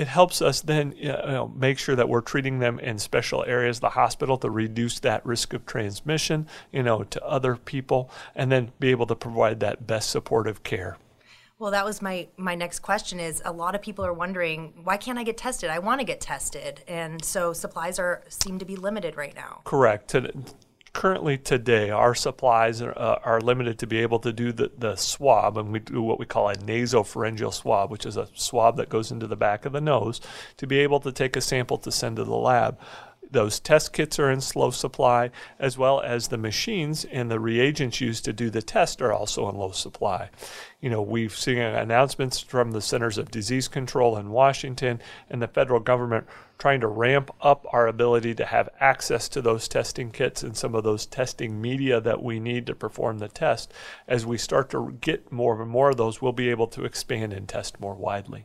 it 0.00 0.08
helps 0.08 0.40
us 0.40 0.62
then 0.62 0.94
you 0.96 1.08
know, 1.08 1.52
make 1.54 1.78
sure 1.78 1.94
that 1.94 2.08
we're 2.08 2.22
treating 2.22 2.58
them 2.58 2.78
in 2.78 2.98
special 2.98 3.44
areas 3.44 3.76
of 3.76 3.80
the 3.82 3.90
hospital 3.90 4.38
to 4.38 4.48
reduce 4.48 4.98
that 5.00 5.24
risk 5.26 5.52
of 5.52 5.66
transmission, 5.66 6.46
you 6.72 6.82
know, 6.82 7.02
to 7.02 7.22
other 7.22 7.54
people, 7.54 8.10
and 8.34 8.50
then 8.50 8.72
be 8.80 8.88
able 8.88 9.06
to 9.06 9.14
provide 9.14 9.60
that 9.60 9.86
best 9.86 10.08
supportive 10.08 10.62
care. 10.62 10.96
Well, 11.58 11.70
that 11.72 11.84
was 11.84 12.00
my 12.00 12.28
my 12.38 12.54
next 12.54 12.78
question. 12.78 13.20
Is 13.20 13.42
a 13.44 13.52
lot 13.52 13.74
of 13.74 13.82
people 13.82 14.02
are 14.06 14.14
wondering 14.14 14.72
why 14.84 14.96
can't 14.96 15.18
I 15.18 15.22
get 15.22 15.36
tested? 15.36 15.68
I 15.68 15.80
want 15.80 16.00
to 16.00 16.06
get 16.06 16.18
tested, 16.18 16.82
and 16.88 17.22
so 17.22 17.52
supplies 17.52 17.98
are 17.98 18.22
seem 18.30 18.58
to 18.58 18.64
be 18.64 18.76
limited 18.76 19.18
right 19.18 19.34
now. 19.34 19.60
Correct 19.64 20.08
currently 20.92 21.38
today 21.38 21.90
our 21.90 22.14
supplies 22.14 22.82
are, 22.82 22.96
uh, 22.98 23.20
are, 23.24 23.40
limited 23.40 23.78
to 23.78 23.86
be 23.86 23.98
able 23.98 24.18
to 24.18 24.32
do 24.32 24.50
the, 24.50 24.70
the 24.76 24.96
swab 24.96 25.56
and 25.56 25.72
we 25.72 25.78
do 25.78 26.02
what 26.02 26.18
we 26.18 26.26
call 26.26 26.48
a 26.48 26.56
nasopharyngeal 26.56 27.52
swab 27.52 27.90
which 27.90 28.04
is 28.04 28.16
a 28.16 28.28
swab 28.34 28.76
that 28.76 28.88
goes 28.88 29.12
into 29.12 29.26
the 29.26 29.36
back 29.36 29.64
of 29.64 29.72
the 29.72 29.80
nose 29.80 30.20
to 30.56 30.66
be 30.66 30.78
able 30.78 30.98
to 30.98 31.12
take 31.12 31.36
a 31.36 31.40
sample 31.40 31.78
to 31.78 31.92
send 31.92 32.16
to 32.16 32.24
the 32.24 32.34
lab 32.34 32.78
those 33.32 33.60
test 33.60 33.92
kits 33.92 34.18
are 34.18 34.30
in 34.30 34.40
slow 34.40 34.70
supply, 34.70 35.30
as 35.58 35.78
well 35.78 36.00
as 36.00 36.28
the 36.28 36.38
machines 36.38 37.04
and 37.04 37.30
the 37.30 37.40
reagents 37.40 38.00
used 38.00 38.24
to 38.24 38.32
do 38.32 38.50
the 38.50 38.62
test 38.62 39.00
are 39.00 39.12
also 39.12 39.48
in 39.48 39.56
low 39.56 39.70
supply. 39.70 40.30
You 40.80 40.90
know, 40.90 41.02
we've 41.02 41.36
seen 41.36 41.58
announcements 41.58 42.40
from 42.40 42.72
the 42.72 42.80
Centers 42.80 43.18
of 43.18 43.30
Disease 43.30 43.68
Control 43.68 44.16
in 44.16 44.30
Washington 44.30 45.00
and 45.28 45.40
the 45.40 45.48
federal 45.48 45.80
government 45.80 46.26
trying 46.58 46.80
to 46.80 46.86
ramp 46.86 47.30
up 47.40 47.66
our 47.72 47.86
ability 47.86 48.34
to 48.34 48.44
have 48.44 48.68
access 48.80 49.28
to 49.30 49.40
those 49.40 49.66
testing 49.66 50.10
kits 50.10 50.42
and 50.42 50.56
some 50.56 50.74
of 50.74 50.84
those 50.84 51.06
testing 51.06 51.60
media 51.60 52.00
that 52.00 52.22
we 52.22 52.38
need 52.38 52.66
to 52.66 52.74
perform 52.74 53.18
the 53.18 53.28
test. 53.28 53.72
As 54.06 54.26
we 54.26 54.36
start 54.36 54.70
to 54.70 54.96
get 55.00 55.32
more 55.32 55.60
and 55.60 55.70
more 55.70 55.90
of 55.90 55.96
those, 55.96 56.20
we'll 56.20 56.32
be 56.32 56.50
able 56.50 56.66
to 56.68 56.84
expand 56.84 57.32
and 57.32 57.48
test 57.48 57.80
more 57.80 57.94
widely. 57.94 58.44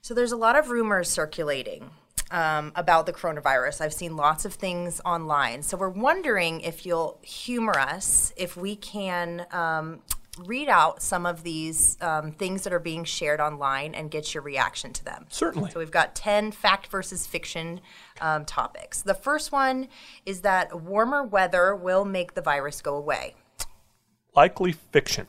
So 0.00 0.14
there's 0.14 0.32
a 0.32 0.36
lot 0.36 0.56
of 0.56 0.70
rumors 0.70 1.08
circulating 1.10 1.90
um, 2.30 2.72
about 2.74 3.06
the 3.06 3.12
coronavirus. 3.12 3.80
I've 3.80 3.92
seen 3.92 4.16
lots 4.16 4.44
of 4.44 4.54
things 4.54 5.00
online. 5.04 5.62
So 5.62 5.76
we're 5.76 5.88
wondering 5.88 6.60
if 6.60 6.84
you'll 6.84 7.18
humor 7.22 7.78
us, 7.78 8.32
if 8.36 8.56
we 8.56 8.76
can 8.76 9.46
um, 9.52 10.00
read 10.44 10.68
out 10.68 11.02
some 11.02 11.24
of 11.24 11.42
these 11.42 11.96
um, 12.00 12.32
things 12.32 12.62
that 12.64 12.72
are 12.72 12.80
being 12.80 13.04
shared 13.04 13.40
online 13.40 13.94
and 13.94 14.10
get 14.10 14.34
your 14.34 14.42
reaction 14.42 14.92
to 14.92 15.04
them. 15.04 15.26
Certainly. 15.28 15.70
So 15.70 15.78
we've 15.78 15.90
got 15.90 16.14
10 16.14 16.52
fact 16.52 16.88
versus 16.88 17.26
fiction 17.26 17.80
um, 18.20 18.44
topics. 18.44 19.02
The 19.02 19.14
first 19.14 19.52
one 19.52 19.88
is 20.24 20.42
that 20.42 20.82
warmer 20.82 21.22
weather 21.22 21.74
will 21.74 22.04
make 22.04 22.34
the 22.34 22.42
virus 22.42 22.82
go 22.82 22.96
away. 22.96 23.34
Likely 24.34 24.72
fiction. 24.72 25.26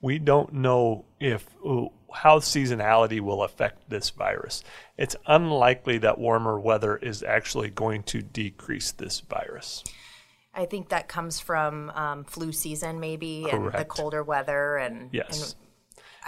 We 0.00 0.18
don't 0.18 0.52
know 0.52 1.04
if 1.20 1.48
how 2.12 2.38
seasonality 2.38 3.20
will 3.20 3.42
affect 3.42 3.88
this 3.90 4.10
virus. 4.10 4.62
It's 4.96 5.16
unlikely 5.26 5.98
that 5.98 6.18
warmer 6.18 6.58
weather 6.58 6.96
is 6.96 7.22
actually 7.22 7.70
going 7.70 8.04
to 8.04 8.22
decrease 8.22 8.92
this 8.92 9.20
virus. 9.20 9.84
I 10.54 10.64
think 10.64 10.88
that 10.88 11.06
comes 11.06 11.38
from 11.38 11.90
um, 11.90 12.24
flu 12.24 12.52
season, 12.52 12.98
maybe, 12.98 13.46
Correct. 13.50 13.74
and 13.74 13.74
the 13.74 13.84
colder 13.84 14.22
weather, 14.22 14.78
and 14.78 15.10
yes. 15.12 15.52
And 15.52 15.54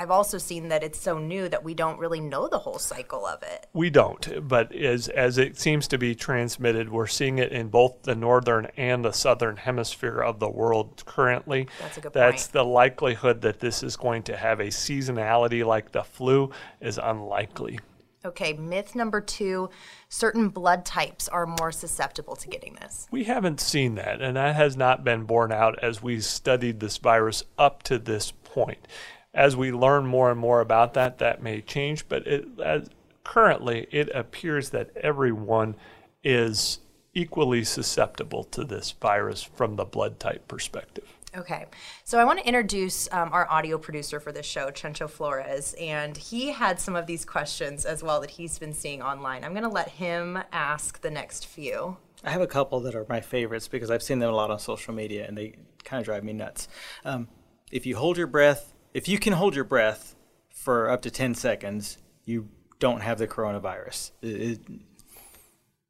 I've 0.01 0.13
also 0.13 0.39
seen 0.39 0.69
that 0.69 0.85
it's 0.85 1.01
so 1.01 1.19
new 1.19 1.49
that 1.49 1.65
we 1.65 1.75
don't 1.75 1.99
really 1.99 2.21
know 2.21 2.47
the 2.47 2.61
whole 2.61 2.79
cycle 2.79 3.27
of 3.27 3.43
it. 3.43 3.67
We 3.73 3.91
don't, 3.91 4.49
but 4.49 4.73
as 4.73 5.09
as 5.09 5.39
it 5.39 5.59
seems 5.59 5.89
to 5.89 5.99
be 5.99 6.15
transmitted, 6.15 6.89
we're 6.89 7.09
seeing 7.09 7.39
it 7.39 7.51
in 7.51 7.67
both 7.67 8.03
the 8.03 8.15
northern 8.15 8.69
and 8.77 9.05
the 9.05 9.11
southern 9.11 9.57
hemisphere 9.57 10.21
of 10.23 10.39
the 10.39 10.49
world 10.49 11.03
currently. 11.05 11.67
That's 11.81 11.99
a 11.99 12.01
good 12.01 12.13
That's 12.13 12.47
point. 12.47 12.53
the 12.53 12.65
likelihood 12.65 13.41
that 13.41 13.59
this 13.59 13.83
is 13.83 13.97
going 13.97 14.23
to 14.25 14.37
have 14.37 14.61
a 14.61 14.69
seasonality 14.69 15.67
like 15.67 15.91
the 15.91 16.05
flu 16.05 16.53
is 16.81 16.99
unlikely. 17.03 17.81
Okay, 18.25 18.53
myth 18.53 18.95
number 18.95 19.21
two 19.21 19.69
certain 20.09 20.49
blood 20.49 20.85
types 20.85 21.29
are 21.29 21.47
more 21.47 21.73
susceptible 21.73 22.37
to 22.37 22.49
getting 22.49 22.75
this. 22.75 23.09
We 23.11 23.25
haven't 23.25 23.61
seen 23.61 23.97
that, 23.97 24.21
and 24.21 24.37
that 24.37 24.55
has 24.55 24.77
not 24.77 25.03
been 25.03 25.25
borne 25.25 25.51
out 25.51 25.77
as 25.83 26.01
we 26.01 26.21
studied 26.21 26.79
this 26.79 26.99
virus 26.99 27.43
up 27.59 27.83
to 27.85 27.99
this 27.99 28.31
point. 28.31 28.87
As 29.35 29.57
we 29.57 29.71
learn 29.73 30.07
more 30.07 30.31
and 30.31 30.41
more 30.41 30.61
about 30.61 30.95
that, 30.95 31.19
that 31.19 31.43
may 31.43 31.61
change, 31.61 32.09
but 32.09 32.27
it, 32.27 32.47
as, 32.61 32.89
currently 33.25 33.87
it 33.91 34.09
appears 34.15 34.71
that 34.71 34.91
everyone 34.97 35.77
is 36.25 36.81
equally 37.15 37.65
susceptible 37.65 38.45
to 38.45 38.65
this 38.65 38.93
virus 38.93 39.43
from 39.43 39.77
the 39.77 39.85
blood 39.85 40.19
type 40.19 40.47
perspective. 40.49 41.19
Okay, 41.37 41.67
so 42.05 42.19
I 42.19 42.25
want 42.25 42.39
to 42.39 42.47
introduce 42.47 43.07
um, 43.13 43.31
our 43.33 43.49
audio 43.51 43.77
producer 43.77 44.19
for 44.19 44.33
this 44.33 44.47
show, 44.47 44.71
Chencho 44.71 45.11
Flores, 45.11 45.75
and 45.79 46.17
he 46.17 46.53
had 46.53 46.81
some 46.81 46.97
of 46.97 47.07
these 47.07 47.27
questions 47.27 47.85
as 47.85 48.03
well 48.03 48.21
that 48.23 48.31
he's 48.31 48.59
been 48.59 48.73
seeing 48.73 49.03
online. 49.03 49.45
I'm 49.45 49.53
going 49.53 49.63
to 49.65 49.69
let 49.69 49.91
him 49.91 50.39
ask 50.53 51.03
the 51.03 51.11
next 51.11 51.47
few. 51.47 51.99
I 52.25 52.31
have 52.31 52.41
a 52.41 52.47
couple 52.47 52.81
that 52.81 52.95
are 52.95 53.05
my 53.09 53.21
favorites 53.21 53.69
because 53.69 53.91
I've 53.91 54.03
seen 54.03 54.21
them 54.21 54.31
a 54.31 54.35
lot 54.35 54.51
on 54.51 54.59
social 54.59 54.95
media 54.95 55.27
and 55.29 55.37
they 55.37 55.55
kind 55.85 56.01
of 56.01 56.07
drive 56.07 56.25
me 56.25 56.33
nuts. 56.33 56.67
Um, 57.05 57.29
if 57.71 57.85
you 57.85 57.97
hold 57.97 58.17
your 58.17 58.27
breath, 58.27 58.73
if 58.99 59.09
you 59.09 59.17
can 59.17 59.33
hold 59.33 59.55
your 59.55 59.63
breath 59.63 60.17
for 60.51 60.91
up 60.91 61.03
to 61.03 61.11
10 61.11 61.37
seconds, 61.37 61.99
you 62.25 62.49
don't 62.81 63.01
have 63.01 63.19
the 63.19 63.29
coronavirus. 63.29 64.11
It, 64.23 64.59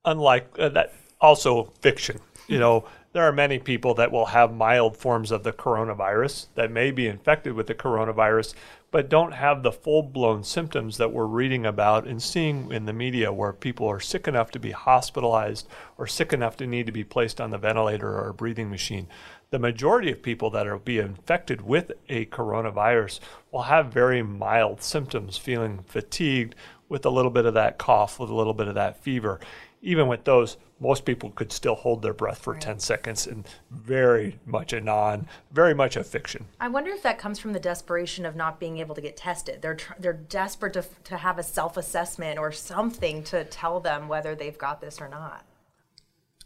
Unlike 0.04 0.56
uh, 0.58 0.68
that, 0.68 0.92
also 1.20 1.72
fiction. 1.80 2.20
You 2.46 2.58
know, 2.58 2.86
there 3.12 3.24
are 3.24 3.32
many 3.32 3.58
people 3.58 3.94
that 3.94 4.12
will 4.12 4.26
have 4.26 4.54
mild 4.54 4.96
forms 4.96 5.30
of 5.30 5.42
the 5.42 5.52
coronavirus 5.52 6.46
that 6.54 6.70
may 6.70 6.90
be 6.90 7.06
infected 7.06 7.52
with 7.52 7.66
the 7.66 7.74
coronavirus, 7.74 8.54
but 8.90 9.08
don't 9.08 9.32
have 9.32 9.62
the 9.62 9.72
full 9.72 10.02
blown 10.02 10.44
symptoms 10.44 10.96
that 10.96 11.12
we're 11.12 11.26
reading 11.26 11.66
about 11.66 12.06
and 12.06 12.22
seeing 12.22 12.70
in 12.72 12.86
the 12.86 12.92
media 12.92 13.32
where 13.32 13.52
people 13.52 13.86
are 13.86 14.00
sick 14.00 14.26
enough 14.26 14.50
to 14.52 14.58
be 14.58 14.70
hospitalized 14.70 15.68
or 15.98 16.06
sick 16.06 16.32
enough 16.32 16.56
to 16.56 16.66
need 16.66 16.86
to 16.86 16.92
be 16.92 17.04
placed 17.04 17.40
on 17.40 17.50
the 17.50 17.58
ventilator 17.58 18.08
or 18.08 18.28
a 18.28 18.34
breathing 18.34 18.70
machine. 18.70 19.06
The 19.50 19.58
majority 19.58 20.12
of 20.12 20.22
people 20.22 20.50
that 20.50 20.66
will 20.66 20.78
be 20.78 20.98
infected 20.98 21.62
with 21.62 21.92
a 22.08 22.26
coronavirus 22.26 23.20
will 23.50 23.62
have 23.62 23.92
very 23.92 24.22
mild 24.22 24.82
symptoms, 24.82 25.36
feeling 25.36 25.84
fatigued 25.86 26.54
with 26.88 27.04
a 27.04 27.10
little 27.10 27.30
bit 27.30 27.46
of 27.46 27.54
that 27.54 27.78
cough, 27.78 28.18
with 28.18 28.30
a 28.30 28.34
little 28.34 28.54
bit 28.54 28.68
of 28.68 28.74
that 28.74 29.02
fever 29.02 29.40
even 29.82 30.08
with 30.08 30.24
those, 30.24 30.56
most 30.80 31.04
people 31.04 31.30
could 31.30 31.52
still 31.52 31.74
hold 31.74 32.02
their 32.02 32.14
breath 32.14 32.38
for 32.38 32.52
right. 32.52 32.62
10 32.62 32.78
seconds 32.78 33.26
and 33.26 33.46
very 33.70 34.38
much 34.46 34.72
a 34.72 34.80
non, 34.80 35.26
very 35.50 35.74
much 35.74 35.96
a 35.96 36.04
fiction. 36.04 36.44
I 36.60 36.68
wonder 36.68 36.90
if 36.90 37.02
that 37.02 37.18
comes 37.18 37.38
from 37.38 37.52
the 37.52 37.60
desperation 37.60 38.24
of 38.24 38.36
not 38.36 38.60
being 38.60 38.78
able 38.78 38.94
to 38.94 39.00
get 39.00 39.16
tested. 39.16 39.62
They're, 39.62 39.74
tr- 39.74 39.94
they're 39.98 40.12
desperate 40.12 40.74
to, 40.74 40.84
to 41.04 41.16
have 41.16 41.38
a 41.38 41.42
self 41.42 41.76
assessment 41.76 42.38
or 42.38 42.52
something 42.52 43.22
to 43.24 43.44
tell 43.44 43.80
them 43.80 44.08
whether 44.08 44.34
they've 44.34 44.58
got 44.58 44.80
this 44.80 45.00
or 45.00 45.08
not. 45.08 45.44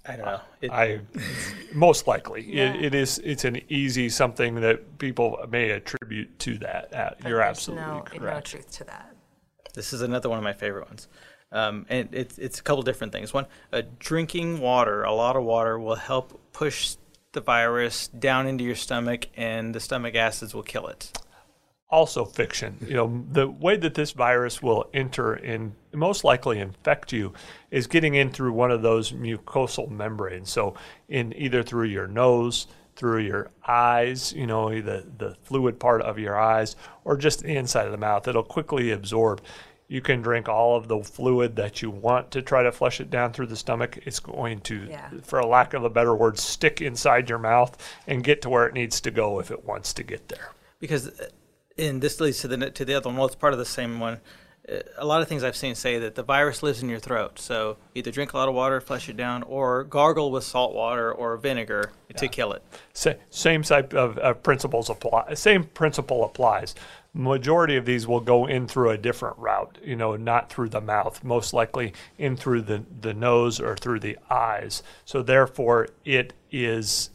I 0.04 0.16
don't 0.16 0.26
know. 0.26 0.40
It, 0.60 0.70
I 0.72 1.00
most 1.72 2.08
likely 2.08 2.42
yeah. 2.42 2.74
it, 2.74 2.86
it 2.86 2.94
is. 2.94 3.18
It's 3.18 3.44
an 3.44 3.60
easy 3.68 4.08
something 4.08 4.56
that 4.56 4.98
people 4.98 5.38
may 5.48 5.70
attribute 5.70 6.38
to 6.40 6.58
that. 6.58 6.92
Uh, 6.92 7.10
you're 7.28 7.40
absolutely 7.40 7.86
no, 7.86 8.00
correct. 8.00 8.54
No 8.54 8.58
truth 8.58 8.70
to 8.78 8.84
that. 8.84 9.14
This 9.74 9.92
is 9.92 10.02
another 10.02 10.28
one 10.28 10.38
of 10.38 10.44
my 10.44 10.52
favorite 10.52 10.86
ones. 10.88 11.08
Um, 11.52 11.86
and 11.88 12.08
it's 12.12 12.38
it's 12.38 12.58
a 12.58 12.62
couple 12.62 12.82
different 12.82 13.12
things. 13.12 13.34
One, 13.34 13.46
uh, 13.72 13.82
drinking 13.98 14.58
water, 14.58 15.04
a 15.04 15.12
lot 15.12 15.36
of 15.36 15.44
water 15.44 15.78
will 15.78 15.96
help 15.96 16.40
push 16.52 16.96
the 17.32 17.40
virus 17.40 18.08
down 18.08 18.46
into 18.46 18.64
your 18.64 18.74
stomach, 18.74 19.26
and 19.36 19.74
the 19.74 19.80
stomach 19.80 20.14
acids 20.14 20.54
will 20.54 20.62
kill 20.62 20.88
it. 20.88 21.18
Also, 21.90 22.24
fiction. 22.24 22.78
You 22.88 22.94
know, 22.94 23.24
the 23.30 23.48
way 23.48 23.76
that 23.76 23.92
this 23.92 24.12
virus 24.12 24.62
will 24.62 24.88
enter 24.94 25.34
and 25.34 25.74
most 25.92 26.24
likely 26.24 26.58
infect 26.58 27.12
you 27.12 27.34
is 27.70 27.86
getting 27.86 28.14
in 28.14 28.30
through 28.30 28.54
one 28.54 28.70
of 28.70 28.80
those 28.80 29.12
mucosal 29.12 29.90
membranes. 29.90 30.50
So, 30.50 30.74
in 31.10 31.34
either 31.36 31.62
through 31.62 31.88
your 31.88 32.06
nose, 32.06 32.66
through 32.96 33.20
your 33.20 33.50
eyes, 33.66 34.32
you 34.32 34.46
know, 34.46 34.70
the, 34.80 35.04
the 35.18 35.36
fluid 35.42 35.78
part 35.78 36.00
of 36.00 36.18
your 36.18 36.38
eyes, 36.38 36.76
or 37.04 37.16
just 37.16 37.42
the 37.42 37.56
inside 37.56 37.86
of 37.86 37.92
the 37.92 37.98
mouth. 37.98 38.26
It'll 38.26 38.42
quickly 38.42 38.90
absorb 38.90 39.42
you 39.92 40.00
can 40.00 40.22
drink 40.22 40.48
all 40.48 40.74
of 40.74 40.88
the 40.88 40.98
fluid 41.04 41.54
that 41.56 41.82
you 41.82 41.90
want 41.90 42.30
to 42.30 42.40
try 42.40 42.62
to 42.62 42.72
flush 42.72 42.98
it 42.98 43.10
down 43.10 43.30
through 43.30 43.46
the 43.46 43.56
stomach. 43.56 43.98
It's 44.06 44.20
going 44.20 44.60
to, 44.62 44.86
yeah. 44.88 45.10
for 45.22 45.38
a 45.38 45.46
lack 45.46 45.74
of 45.74 45.84
a 45.84 45.90
better 45.90 46.16
word, 46.16 46.38
stick 46.38 46.80
inside 46.80 47.28
your 47.28 47.38
mouth 47.38 47.76
and 48.06 48.24
get 48.24 48.40
to 48.42 48.48
where 48.48 48.66
it 48.66 48.72
needs 48.72 49.02
to 49.02 49.10
go 49.10 49.38
if 49.38 49.50
it 49.50 49.66
wants 49.66 49.92
to 49.92 50.02
get 50.02 50.28
there. 50.28 50.52
Because, 50.80 51.10
and 51.76 52.00
this 52.00 52.20
leads 52.20 52.40
to 52.40 52.48
the 52.48 52.70
to 52.70 52.86
the 52.86 52.94
other 52.94 53.10
one. 53.10 53.18
Well, 53.18 53.26
it's 53.26 53.34
part 53.34 53.52
of 53.52 53.58
the 53.58 53.66
same 53.66 54.00
one. 54.00 54.20
A 54.96 55.04
lot 55.04 55.20
of 55.22 55.28
things 55.28 55.42
I've 55.42 55.56
seen 55.56 55.74
say 55.74 55.98
that 55.98 56.14
the 56.14 56.22
virus 56.22 56.62
lives 56.62 56.82
in 56.82 56.88
your 56.88 57.00
throat. 57.00 57.38
So 57.40 57.78
either 57.96 58.12
drink 58.12 58.32
a 58.32 58.36
lot 58.36 58.48
of 58.48 58.54
water, 58.54 58.80
flush 58.80 59.08
it 59.08 59.16
down, 59.16 59.42
or 59.42 59.82
gargle 59.82 60.30
with 60.30 60.44
salt 60.44 60.72
water 60.72 61.12
or 61.12 61.36
vinegar 61.36 61.90
yeah. 62.08 62.16
to 62.16 62.28
kill 62.28 62.52
it. 62.52 62.62
Sa- 62.92 63.14
same 63.30 63.62
type 63.62 63.92
of, 63.92 64.18
of 64.18 64.42
principles 64.42 64.88
apply. 64.88 65.34
Same 65.34 65.64
principle 65.64 66.24
applies 66.24 66.76
majority 67.14 67.76
of 67.76 67.84
these 67.84 68.06
will 68.06 68.20
go 68.20 68.46
in 68.46 68.66
through 68.66 68.90
a 68.90 68.98
different 68.98 69.36
route, 69.38 69.78
you 69.82 69.96
know, 69.96 70.16
not 70.16 70.50
through 70.50 70.68
the 70.68 70.80
mouth, 70.80 71.22
most 71.22 71.52
likely 71.52 71.92
in 72.18 72.36
through 72.36 72.62
the, 72.62 72.82
the 73.00 73.12
nose 73.12 73.60
or 73.60 73.76
through 73.76 74.00
the 74.00 74.18
eyes. 74.30 74.82
So 75.04 75.22
therefore, 75.22 75.88
it 76.04 76.32
is 76.50 77.10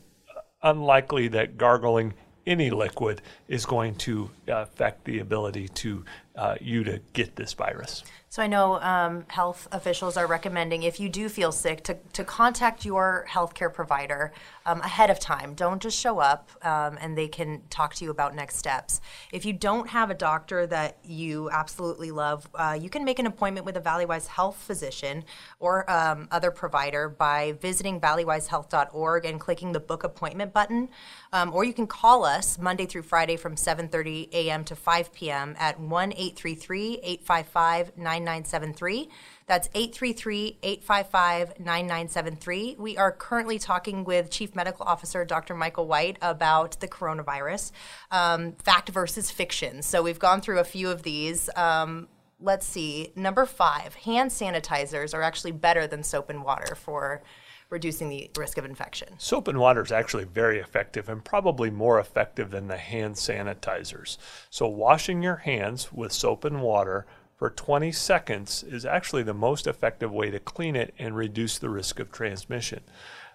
unlikely 0.62 1.30
that 1.30 1.58
gargling 1.58 2.14
any 2.46 2.70
liquid 2.70 3.22
is 3.48 3.66
going 3.66 3.96
to 3.96 4.30
affect 4.48 5.04
the 5.04 5.20
ability 5.20 5.68
to 5.68 6.06
uh, 6.38 6.56
you 6.62 6.84
to 6.84 7.02
get 7.14 7.36
this 7.36 7.54
virus. 7.54 8.04
So 8.30 8.44
I 8.44 8.48
know 8.48 8.80
um, 8.82 9.24
health 9.30 9.70
officials 9.72 10.18
are 10.18 10.28
recommending 10.28 10.84
if 10.84 11.00
you 11.00 11.08
do 11.08 11.30
feel 11.30 11.54
sick 11.54 11.82
to, 11.86 11.98
to 12.12 12.26
contact 12.26 12.84
your 12.84 13.26
healthcare 13.30 13.74
provider 13.74 14.34
um, 14.66 14.82
ahead 14.82 15.10
of 15.10 15.18
time. 15.18 15.54
Don't 15.54 15.82
just 15.82 15.98
show 15.98 16.20
up 16.20 16.50
um, 16.62 16.98
and 17.00 17.18
they 17.18 17.30
can 17.30 17.62
talk 17.70 17.96
to 17.96 18.04
you 18.04 18.12
about 18.12 18.36
next 18.36 18.58
steps. 18.58 19.00
If 19.32 19.46
you 19.46 19.54
don't 19.54 19.88
have 19.90 20.10
a 20.10 20.14
doctor 20.14 20.68
that 20.68 20.98
you 21.06 21.50
absolutely 21.52 22.12
love, 22.12 22.50
uh, 22.54 22.78
you 22.80 22.90
can 22.90 23.06
make 23.06 23.18
an 23.18 23.28
appointment 23.28 23.66
with 23.66 23.78
a 23.78 23.82
Valleywise 23.82 24.28
health 24.28 24.58
physician 24.58 25.24
or 25.60 25.90
um, 25.90 26.28
other 26.30 26.52
provider 26.52 27.08
by 27.08 27.54
visiting 27.62 28.00
valleywisehealth.org 28.02 29.26
and 29.26 29.40
clicking 29.40 29.72
the 29.72 29.80
book 29.80 30.04
appointment 30.04 30.54
button. 30.54 30.90
Um, 31.32 31.54
or 31.54 31.64
you 31.64 31.74
can 31.74 31.88
call 31.88 32.26
us 32.26 32.60
Monday 32.60 32.86
through 32.86 33.04
Friday 33.04 33.38
from 33.38 33.56
7:30 33.56 34.34
a.m. 34.34 34.66
to 34.66 34.76
5 34.76 35.14
p.m. 35.14 35.56
at 35.58 35.80
1 35.80 36.14
833 36.28 37.00
855 37.04 37.98
9973. 37.98 39.10
That's 39.46 39.70
833 39.74 40.58
855 40.62 41.60
9973. 41.60 42.76
We 42.78 42.98
are 42.98 43.12
currently 43.12 43.60
talking 43.60 44.04
with 44.04 44.30
Chief 44.30 44.56
Medical 44.56 44.86
Officer 44.86 45.24
Dr. 45.24 45.56
Michael 45.56 45.88
White 45.88 46.18
about 46.22 46.80
the 46.82 46.88
coronavirus, 46.88 47.72
um, 48.12 48.54
fact 48.54 48.90
versus 48.90 49.32
fiction. 49.32 49.82
So 49.82 50.04
we've 50.04 50.20
gone 50.20 50.42
through 50.42 50.60
a 50.60 50.66
few 50.66 50.90
of 50.90 51.04
these. 51.04 51.50
Um, 51.56 52.08
let's 52.42 52.66
see. 52.66 53.14
Number 53.16 53.46
five 53.46 53.96
hand 53.96 54.32
sanitizers 54.32 55.14
are 55.14 55.22
actually 55.22 55.54
better 55.54 55.88
than 55.88 56.04
soap 56.04 56.30
and 56.30 56.44
water 56.44 56.76
for 56.76 57.24
reducing 57.70 58.10
the 58.10 58.30
risk 58.38 58.58
of 58.58 58.66
infection. 58.66 59.10
Soap 59.18 59.48
and 59.48 59.60
water 59.60 59.82
is 59.82 59.92
actually 59.92 60.24
very 60.24 60.60
effective 60.60 61.10
and 61.10 61.24
probably 61.24 61.70
more 61.70 62.00
effective 62.00 62.52
than 62.52 62.68
the 62.68 62.78
hand 62.78 63.16
sanitizers. 63.16 64.18
So, 64.50 64.68
washing 64.68 65.22
your 65.22 65.38
hands 65.38 65.92
with 65.92 66.12
soap 66.12 66.46
and 66.46 66.62
water 66.62 67.06
for 67.36 67.50
20 67.50 67.92
seconds 67.92 68.64
is 68.64 68.86
actually 68.86 69.24
the 69.24 69.34
most 69.34 69.68
effective 69.68 70.12
way 70.12 70.32
to 70.32 70.40
clean 70.40 70.76
it 70.76 70.94
and 70.98 71.16
reduce 71.16 71.60
the 71.60 71.70
risk 71.70 72.00
of 72.00 72.12
transmission. 72.12 72.82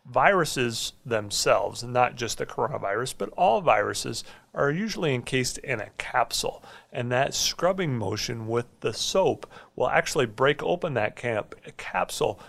Viruses 0.05 0.95
themselves, 1.07 1.85
not 1.85 2.17
just 2.17 2.39
the 2.39 2.47
coronavirus, 2.47 3.15
but 3.17 3.29
all 3.31 3.61
viruses, 3.61 4.25
are 4.53 4.71
usually 4.71 5.15
encased 5.15 5.59
in 5.59 5.81
a 5.81 5.91
capsule. 5.97 6.63
And 6.93 7.11
that 7.13 7.35
scrubbing 7.35 7.97
motion 7.97 8.49
with 8.49 8.67
the 8.81 8.93
soap 8.93 9.47
will 9.77 9.89
actually 9.89 10.27
break 10.27 10.63
open 10.63 10.95
that 10.95 11.15
cap- 11.15 11.55
capsule, 11.77 12.41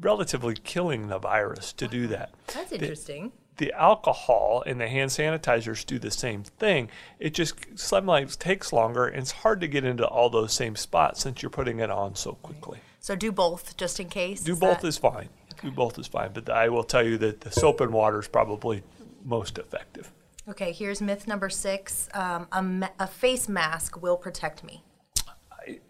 relatively 0.00 0.54
killing 0.64 1.08
the 1.08 1.18
virus 1.18 1.72
to 1.74 1.86
do 1.86 2.06
that. 2.08 2.30
That's 2.46 2.72
interesting. 2.72 3.32
The, 3.56 3.66
the 3.66 3.72
alcohol 3.72 4.62
and 4.66 4.80
the 4.80 4.88
hand 4.88 5.10
sanitizers 5.10 5.84
do 5.84 5.98
the 5.98 6.10
same 6.10 6.42
thing. 6.42 6.90
It 7.18 7.34
just 7.34 7.54
sometimes 7.78 8.36
takes 8.36 8.72
longer 8.72 9.06
and 9.06 9.20
it's 9.20 9.30
hard 9.30 9.60
to 9.60 9.68
get 9.68 9.84
into 9.84 10.06
all 10.06 10.30
those 10.30 10.52
same 10.52 10.76
spots 10.76 11.20
since 11.20 11.42
you're 11.42 11.50
putting 11.50 11.80
it 11.80 11.90
on 11.90 12.14
so 12.14 12.32
quickly. 12.32 12.80
So 13.00 13.14
do 13.14 13.32
both 13.32 13.76
just 13.76 14.00
in 14.00 14.08
case? 14.08 14.40
Do 14.40 14.52
is 14.52 14.58
both 14.58 14.80
that... 14.80 14.88
is 14.88 14.98
fine. 14.98 15.28
Okay. 15.52 15.68
Do 15.68 15.70
both 15.70 15.98
is 15.98 16.06
fine. 16.06 16.32
But 16.32 16.50
I 16.50 16.68
will 16.68 16.84
tell 16.84 17.04
you 17.04 17.18
that 17.18 17.40
the 17.40 17.50
soap 17.50 17.80
and 17.80 17.92
water 17.92 18.18
is 18.20 18.28
probably 18.28 18.82
most 19.24 19.58
effective. 19.58 20.12
Okay, 20.48 20.70
here's 20.72 21.00
myth 21.00 21.26
number 21.26 21.48
six 21.50 22.08
um, 22.14 22.46
a, 22.52 22.62
ma- 22.62 22.88
a 23.00 23.06
face 23.06 23.48
mask 23.48 24.00
will 24.00 24.16
protect 24.16 24.62
me. 24.62 24.84
I, 25.50 25.80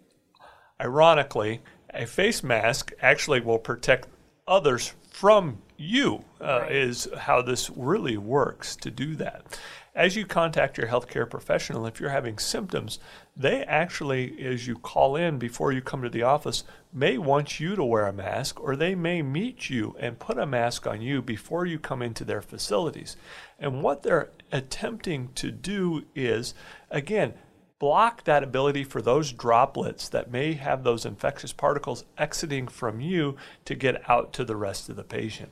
ironically, 0.81 1.61
a 1.93 2.05
face 2.07 2.43
mask 2.43 2.91
actually 3.01 3.41
will 3.41 3.59
protect 3.59 4.07
others 4.47 4.93
from 5.11 5.59
you 5.77 6.23
uh, 6.41 6.61
Right. 6.61 6.71
is 6.71 7.07
how 7.17 7.41
this 7.41 7.69
really 7.69 8.17
works 8.17 8.75
to 8.77 8.89
do 8.89 9.15
that. 9.15 9.59
As 9.95 10.15
you 10.15 10.25
contact 10.25 10.77
your 10.77 10.87
healthcare 10.87 11.29
professional, 11.29 11.85
if 11.85 11.99
you're 11.99 12.09
having 12.09 12.37
symptoms, 12.37 12.99
they 13.39 13.61
actually, 13.63 14.43
as 14.43 14.65
you 14.65 14.75
call 14.75 15.15
in 15.15 15.37
before 15.37 15.71
you 15.71 15.79
come 15.79 16.01
to 16.01 16.09
the 16.09 16.23
office, 16.23 16.63
may 16.91 17.19
want 17.19 17.59
you 17.59 17.75
to 17.75 17.83
wear 17.83 18.07
a 18.07 18.13
mask 18.13 18.59
or 18.59 18.75
they 18.75 18.95
may 18.95 19.21
meet 19.21 19.69
you 19.69 19.95
and 19.99 20.17
put 20.17 20.39
a 20.39 20.45
mask 20.47 20.87
on 20.87 21.01
you 21.01 21.21
before 21.21 21.63
you 21.63 21.77
come 21.77 22.01
into 22.01 22.25
their 22.25 22.41
facilities. 22.41 23.15
And 23.59 23.83
what 23.83 24.01
they're 24.01 24.31
attempting 24.51 25.29
to 25.35 25.51
do 25.51 26.05
is, 26.15 26.55
again, 26.89 27.35
block 27.77 28.23
that 28.23 28.43
ability 28.43 28.83
for 28.83 29.03
those 29.03 29.31
droplets 29.31 30.09
that 30.09 30.31
may 30.31 30.53
have 30.53 30.83
those 30.83 31.05
infectious 31.05 31.53
particles 31.53 32.05
exiting 32.17 32.67
from 32.67 32.99
you 32.99 33.35
to 33.65 33.75
get 33.75 34.09
out 34.09 34.33
to 34.33 34.43
the 34.43 34.55
rest 34.55 34.89
of 34.89 34.95
the 34.95 35.03
patient. 35.03 35.51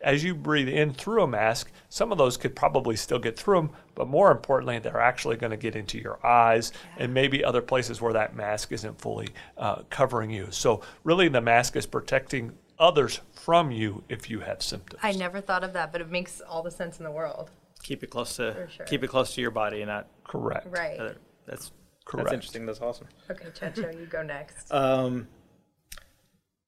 As 0.00 0.22
you 0.22 0.34
breathe 0.34 0.68
in 0.68 0.92
through 0.92 1.22
a 1.22 1.26
mask, 1.26 1.70
some 1.88 2.12
of 2.12 2.18
those 2.18 2.36
could 2.36 2.54
probably 2.54 2.96
still 2.96 3.18
get 3.18 3.38
through 3.38 3.56
them, 3.56 3.70
but 3.94 4.06
more 4.06 4.30
importantly, 4.30 4.78
they're 4.78 5.00
actually 5.00 5.36
going 5.36 5.52
to 5.52 5.56
get 5.56 5.74
into 5.74 5.98
your 5.98 6.24
eyes 6.24 6.70
and 6.98 7.14
maybe 7.14 7.42
other 7.42 7.62
places 7.62 8.00
where 8.00 8.12
that 8.12 8.36
mask 8.36 8.72
isn't 8.72 9.00
fully 9.00 9.28
uh, 9.56 9.82
covering 9.88 10.30
you. 10.30 10.48
So, 10.50 10.82
really, 11.02 11.28
the 11.28 11.40
mask 11.40 11.76
is 11.76 11.86
protecting 11.86 12.52
others 12.78 13.20
from 13.32 13.70
you 13.70 14.04
if 14.08 14.28
you 14.28 14.40
have 14.40 14.62
symptoms. 14.62 15.00
I 15.02 15.12
never 15.12 15.40
thought 15.40 15.64
of 15.64 15.72
that, 15.72 15.92
but 15.92 16.02
it 16.02 16.10
makes 16.10 16.42
all 16.42 16.62
the 16.62 16.70
sense 16.70 16.98
in 16.98 17.04
the 17.04 17.10
world. 17.10 17.50
Keep 17.82 18.02
it 18.02 18.10
close 18.10 18.36
to 18.36 18.68
sure. 18.68 18.86
keep 18.86 19.02
it 19.02 19.08
close 19.08 19.34
to 19.34 19.40
your 19.40 19.50
body 19.50 19.80
and 19.80 19.88
not 19.88 20.08
Correct. 20.24 20.66
Right. 20.70 20.98
other. 20.98 21.16
That's 21.46 21.72
Correct. 22.04 22.26
That's 22.26 22.34
interesting. 22.34 22.66
That's 22.66 22.80
awesome. 22.80 23.08
Okay, 23.30 23.46
Chencho, 23.46 23.98
you 23.98 24.06
go 24.06 24.22
next. 24.22 24.70
Um, 24.72 25.28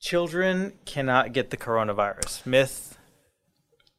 children 0.01 0.73
cannot 0.85 1.33
get 1.33 1.51
the 1.51 1.57
coronavirus. 1.57 2.45
Myth. 2.45 2.98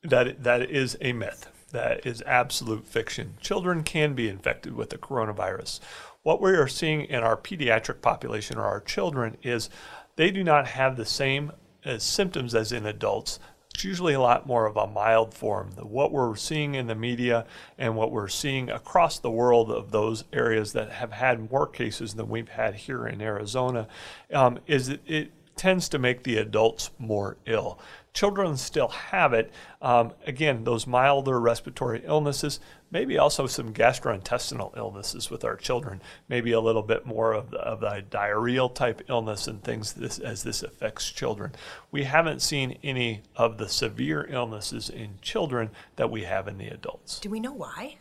That 0.03 0.43
that 0.43 0.69
is 0.69 0.97
a 1.01 1.13
myth. 1.13 1.47
That 1.71 2.05
is 2.05 2.23
absolute 2.25 2.87
fiction. 2.87 3.35
Children 3.41 3.83
can 3.83 4.13
be 4.13 4.29
infected 4.29 4.73
with 4.73 4.89
the 4.89 4.97
coronavirus. 4.97 5.79
What 6.23 6.41
we 6.41 6.51
are 6.51 6.67
seeing 6.67 7.01
in 7.01 7.21
our 7.21 7.37
pediatric 7.37 8.01
population 8.01 8.57
or 8.57 8.63
our 8.63 8.81
children 8.81 9.37
is 9.43 9.69
they 10.15 10.31
do 10.31 10.43
not 10.43 10.67
have 10.67 10.95
the 10.95 11.05
same 11.05 11.51
uh, 11.85 11.97
symptoms 11.97 12.55
as 12.55 12.71
in 12.71 12.85
adults. 12.85 13.39
It's 13.73 13.83
usually 13.83 14.13
a 14.13 14.19
lot 14.19 14.47
more 14.47 14.65
of 14.65 14.77
a 14.77 14.87
mild 14.87 15.33
form. 15.33 15.71
What 15.77 16.11
we're 16.11 16.35
seeing 16.35 16.75
in 16.75 16.87
the 16.87 16.95
media 16.95 17.45
and 17.77 17.95
what 17.95 18.11
we're 18.11 18.27
seeing 18.27 18.69
across 18.69 19.19
the 19.19 19.31
world 19.31 19.71
of 19.71 19.91
those 19.91 20.23
areas 20.33 20.73
that 20.73 20.91
have 20.91 21.11
had 21.11 21.51
more 21.51 21.67
cases 21.67 22.15
than 22.15 22.29
we've 22.29 22.49
had 22.49 22.75
here 22.75 23.07
in 23.07 23.21
Arizona 23.21 23.87
um, 24.33 24.59
is 24.65 24.87
that 24.87 25.07
it 25.07 25.31
tends 25.55 25.89
to 25.89 25.99
make 25.99 26.23
the 26.23 26.37
adults 26.37 26.89
more 26.97 27.37
ill. 27.45 27.79
Children 28.13 28.57
still 28.57 28.87
have 28.89 29.33
it. 29.33 29.51
Um, 29.81 30.13
again, 30.25 30.63
those 30.63 30.87
milder 30.87 31.39
respiratory 31.39 32.01
illnesses, 32.05 32.59
maybe 32.91 33.17
also 33.17 33.47
some 33.47 33.73
gastrointestinal 33.73 34.75
illnesses 34.75 35.29
with 35.29 35.43
our 35.43 35.55
children, 35.55 36.01
maybe 36.27 36.51
a 36.51 36.59
little 36.59 36.81
bit 36.81 37.05
more 37.05 37.33
of 37.33 37.51
the, 37.51 37.59
of 37.59 37.81
the 37.81 38.03
diarrheal 38.09 38.73
type 38.73 39.01
illness 39.09 39.47
and 39.47 39.63
things 39.63 39.93
this, 39.93 40.19
as 40.19 40.43
this 40.43 40.63
affects 40.63 41.11
children. 41.11 41.51
We 41.91 42.03
haven't 42.03 42.41
seen 42.41 42.77
any 42.83 43.21
of 43.35 43.57
the 43.57 43.69
severe 43.69 44.27
illnesses 44.29 44.89
in 44.89 45.19
children 45.21 45.69
that 45.95 46.09
we 46.09 46.23
have 46.23 46.47
in 46.47 46.57
the 46.57 46.67
adults. 46.67 47.19
Do 47.19 47.29
we 47.29 47.39
know 47.39 47.53
why? 47.53 47.97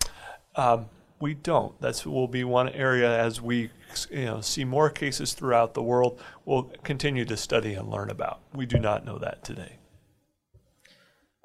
We 1.20 1.34
don't. 1.34 1.78
That's 1.80 2.06
will 2.06 2.28
be 2.28 2.44
one 2.44 2.68
area 2.68 3.18
as 3.18 3.40
we 3.40 3.70
you 4.10 4.24
know 4.24 4.40
see 4.40 4.64
more 4.64 4.88
cases 4.88 5.32
throughout 5.32 5.74
the 5.74 5.82
world. 5.82 6.20
We'll 6.44 6.70
continue 6.84 7.24
to 7.24 7.36
study 7.36 7.74
and 7.74 7.90
learn 7.90 8.10
about. 8.10 8.40
We 8.54 8.66
do 8.66 8.78
not 8.78 9.04
know 9.04 9.18
that 9.18 9.42
today. 9.42 9.78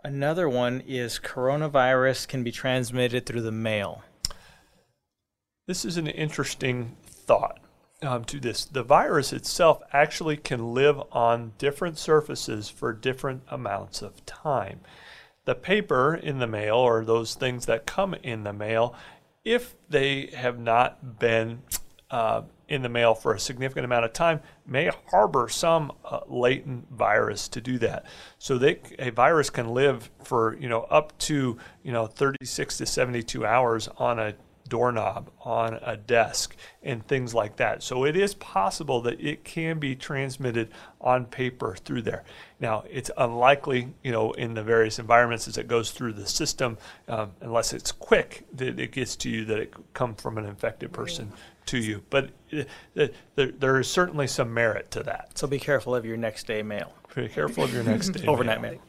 Another 0.04 0.50
one 0.50 0.82
is 0.86 1.18
coronavirus 1.18 2.28
can 2.28 2.44
be 2.44 2.52
transmitted 2.52 3.26
through 3.26 3.42
the 3.42 3.52
mail. 3.54 4.04
This 5.66 5.86
is 5.86 5.96
an 5.96 6.08
interesting 6.08 6.98
thought 7.06 7.60
um, 8.02 8.26
to 8.26 8.40
this. 8.40 8.66
The 8.66 8.84
virus 8.84 9.32
itself 9.32 9.82
actually 9.94 10.36
can 10.36 10.74
live 10.74 11.02
on 11.14 11.54
different 11.58 11.98
surfaces 11.98 12.68
for 12.68 12.92
different 12.92 13.44
amounts 13.48 14.02
of 14.02 14.26
time. 14.26 14.82
The 15.46 15.56
paper 15.56 16.14
in 16.14 16.40
the 16.40 16.48
mail, 16.48 16.76
or 16.76 17.06
those 17.06 17.36
things 17.36 17.66
that 17.68 17.86
come 17.86 18.14
in 18.16 18.44
the 18.44 18.52
mail, 18.52 18.94
if 19.46 19.76
they 19.90 20.28
have 20.36 20.60
not 20.60 21.18
been 21.18 21.62
uh, 22.12 22.42
in 22.68 22.82
the 22.82 22.90
mail 22.90 23.14
for 23.14 23.34
a 23.34 23.40
significant 23.40 23.86
amount 23.86 24.06
of 24.06 24.14
time, 24.14 24.42
may 24.66 24.90
harbor 25.12 25.50
some 25.50 25.92
uh, 26.06 26.22
latent 26.28 26.90
virus 26.92 27.48
to 27.50 27.62
do 27.62 27.78
that. 27.80 28.06
So 28.38 28.58
they, 28.58 28.80
a 29.00 29.10
virus 29.10 29.50
can 29.50 29.74
live 29.74 30.10
for 30.24 30.56
you 30.58 30.70
know 30.70 30.82
up 30.84 31.18
to 31.20 31.58
you 31.84 31.92
know 31.92 32.08
36 32.08 32.78
to 32.78 32.86
72 32.86 33.46
hours 33.46 33.88
on 33.98 34.20
a 34.20 34.34
doorknob, 34.68 35.30
on 35.42 35.80
a 35.84 35.98
desk, 35.98 36.56
and 36.82 37.06
things 37.08 37.34
like 37.34 37.58
that. 37.58 37.84
So 37.84 38.06
it 38.06 38.16
is 38.16 38.34
possible 38.36 39.02
that 39.02 39.20
it 39.20 39.44
can 39.44 39.80
be 39.80 39.96
transmitted 39.96 40.70
on 41.02 41.26
paper 41.26 41.76
through 41.84 42.04
there. 42.04 42.24
Now, 42.60 42.84
it's 42.90 43.12
unlikely, 43.18 43.94
you 44.04 44.12
know, 44.12 44.32
in 44.32 44.54
the 44.54 44.64
various 44.64 45.00
environments 45.00 45.48
as 45.48 45.58
it 45.58 45.68
goes 45.68 45.92
through 45.92 46.14
the 46.14 46.28
system, 46.28 46.78
um, 47.08 47.32
unless 47.42 47.74
it's 47.74 47.92
quick 47.92 48.46
that 48.54 48.80
it 48.80 48.92
gets 48.92 49.16
to 49.18 49.30
you, 49.30 49.46
that 49.46 49.60
it 49.60 49.72
could 49.72 49.94
come 49.94 50.16
from 50.16 50.38
an 50.38 50.46
infected 50.46 50.94
person 50.94 51.32
to 51.68 51.78
you. 51.78 52.04
But 52.10 52.30
uh, 52.54 52.64
uh, 52.98 53.08
there, 53.36 53.52
there 53.52 53.80
is 53.80 53.90
certainly 53.90 54.28
some 54.28 54.54
merit 54.54 54.92
to 54.92 55.04
that. 55.04 55.38
So 55.38 55.48
be 55.48 55.60
careful 55.60 55.96
of 55.96 56.06
your 56.06 56.18
next 56.18 56.48
day 56.48 56.64
mail. 56.64 56.94
Be 57.16 57.28
careful 57.28 57.64
of 57.64 57.74
your 57.74 57.84
next 57.84 58.10
day. 58.14 58.26
Overnight 58.28 58.62
mail. 58.62 58.72
mail. 58.72 58.82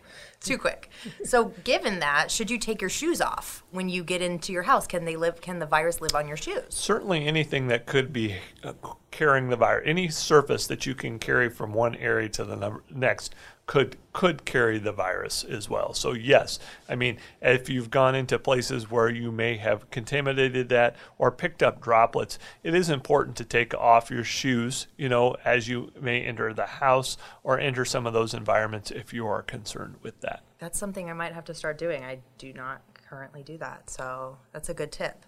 Too 0.45 0.59
quick. 0.59 0.91
So, 1.25 1.47
given 1.65 2.01
that, 2.01 2.31
should 2.31 2.51
you 2.51 2.59
take 2.59 2.81
your 2.81 2.91
shoes 2.91 3.21
off 3.21 3.65
when 3.71 3.89
you 3.89 4.05
get 4.05 4.23
into 4.23 4.53
your 4.53 4.63
house? 4.63 4.87
Can 4.87 5.05
they 5.05 5.17
live? 5.17 5.41
Can 5.41 5.59
the 5.59 5.67
virus 5.67 6.01
live 6.01 6.15
on 6.15 6.29
your 6.29 6.37
shoes? 6.37 6.63
certainly 6.85 7.27
anything 7.27 7.69
that 7.69 7.87
could 7.87 8.13
be 8.13 8.37
uh, 8.63 8.73
carrying 9.11 9.49
the 9.49 9.57
virus, 9.57 9.85
any 9.87 10.09
surface 10.09 10.67
that 10.67 10.87
you 10.87 10.95
can 10.95 11.19
carry 11.19 11.49
from 11.49 11.73
one 11.73 11.95
area 11.97 12.29
to 12.29 12.45
the 12.45 12.79
next 12.91 13.35
could 13.67 13.97
could 14.13 14.45
carry 14.45 14.79
the 14.79 14.93
virus 14.93 15.43
as 15.43 15.69
well. 15.69 15.93
So 15.95 16.13
yes, 16.13 16.59
I 16.89 16.95
mean 16.95 17.19
if 17.41 17.69
you've 17.69 17.91
gone 17.91 18.15
into 18.15 18.39
places 18.39 18.91
where 18.91 19.09
you 19.09 19.33
may 19.33 19.57
have 19.57 19.91
contaminated 19.91 20.69
that 20.69 20.97
or 21.19 21.31
picked 21.31 21.63
up 21.63 21.81
droplets, 21.81 22.39
it 22.63 22.75
is 22.75 22.91
important 22.91 23.37
to 23.37 23.45
take 23.45 23.75
off 23.75 24.11
your 24.11 24.25
shoes, 24.25 24.87
you 24.97 25.09
know, 25.09 25.37
as 25.45 25.69
you 25.69 25.93
may 26.01 26.21
enter 26.21 26.53
the 26.53 26.67
house 26.67 27.17
or 27.43 27.59
enter 27.59 27.85
some 27.85 28.07
of 28.07 28.13
those 28.13 28.35
environments 28.35 28.91
if 28.91 29.13
you 29.13 29.27
are 29.27 29.43
concerned 29.43 29.97
with 30.03 30.21
that. 30.21 30.43
That's 30.59 30.79
something 30.79 31.11
I 31.11 31.15
might 31.15 31.33
have 31.33 31.45
to 31.47 31.55
start 31.55 31.79
doing. 31.79 32.05
I 32.05 32.19
do 32.39 32.53
not 32.53 32.83
currently 33.09 33.43
do 33.43 33.59
that, 33.59 33.89
so 33.91 34.39
that's 34.53 34.69
a 34.69 34.75
good 34.75 34.93
tip. 34.93 35.25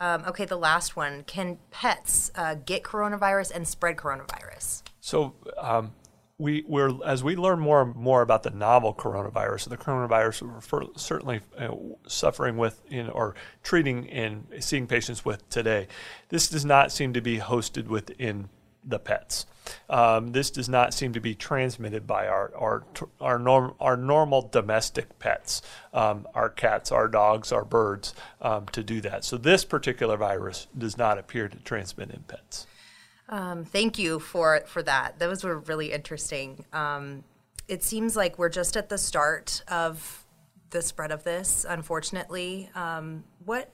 Um, 0.00 0.24
okay, 0.26 0.46
the 0.46 0.56
last 0.56 0.96
one: 0.96 1.24
Can 1.24 1.58
pets 1.70 2.30
uh, 2.34 2.54
get 2.54 2.82
coronavirus 2.82 3.52
and 3.54 3.68
spread 3.68 3.96
coronavirus? 3.96 4.82
So 5.00 5.34
um, 5.58 5.92
we 6.40 6.64
we're 6.66 6.92
as 7.04 7.22
we 7.22 7.36
learn 7.36 7.60
more 7.60 7.82
and 7.82 7.94
more 7.94 8.22
about 8.22 8.42
the 8.42 8.50
novel 8.50 8.94
coronavirus, 8.94 9.68
the 9.68 9.76
coronavirus 9.76 10.42
we're 10.42 10.60
for, 10.60 10.86
certainly 10.96 11.40
uh, 11.58 11.68
suffering 12.06 12.56
with 12.56 12.82
in 12.90 13.10
or 13.10 13.34
treating 13.62 14.08
and 14.08 14.46
seeing 14.60 14.86
patients 14.86 15.24
with 15.24 15.48
today. 15.50 15.86
This 16.30 16.48
does 16.48 16.64
not 16.64 16.90
seem 16.90 17.12
to 17.12 17.20
be 17.20 17.38
hosted 17.38 17.88
within 17.88 18.48
the 18.82 18.98
pets. 18.98 19.44
Um, 19.90 20.32
this 20.32 20.50
does 20.50 20.68
not 20.68 20.94
seem 20.94 21.12
to 21.12 21.20
be 21.20 21.34
transmitted 21.34 22.06
by 22.06 22.26
our 22.26 22.50
our 22.56 22.84
our, 23.20 23.38
norm, 23.38 23.74
our 23.78 23.96
normal 23.96 24.48
domestic 24.50 25.18
pets, 25.18 25.60
um, 25.92 26.26
our 26.34 26.48
cats, 26.48 26.90
our 26.90 27.06
dogs, 27.06 27.52
our 27.52 27.64
birds, 27.64 28.14
um, 28.40 28.66
to 28.72 28.82
do 28.82 29.02
that. 29.02 29.24
So 29.24 29.36
this 29.36 29.66
particular 29.66 30.16
virus 30.16 30.68
does 30.76 30.96
not 30.96 31.18
appear 31.18 31.48
to 31.48 31.58
transmit 31.58 32.10
in 32.10 32.22
pets. 32.22 32.66
Um, 33.30 33.64
thank 33.64 33.98
you 33.98 34.18
for 34.18 34.60
for 34.66 34.82
that. 34.82 35.18
Those 35.18 35.44
were 35.44 35.58
really 35.60 35.92
interesting. 35.92 36.64
Um, 36.72 37.24
it 37.68 37.84
seems 37.84 38.16
like 38.16 38.38
we're 38.38 38.48
just 38.48 38.76
at 38.76 38.88
the 38.88 38.98
start 38.98 39.62
of 39.68 40.26
the 40.70 40.82
spread 40.82 41.12
of 41.12 41.24
this. 41.24 41.64
Unfortunately, 41.68 42.68
um, 42.74 43.24
what 43.44 43.70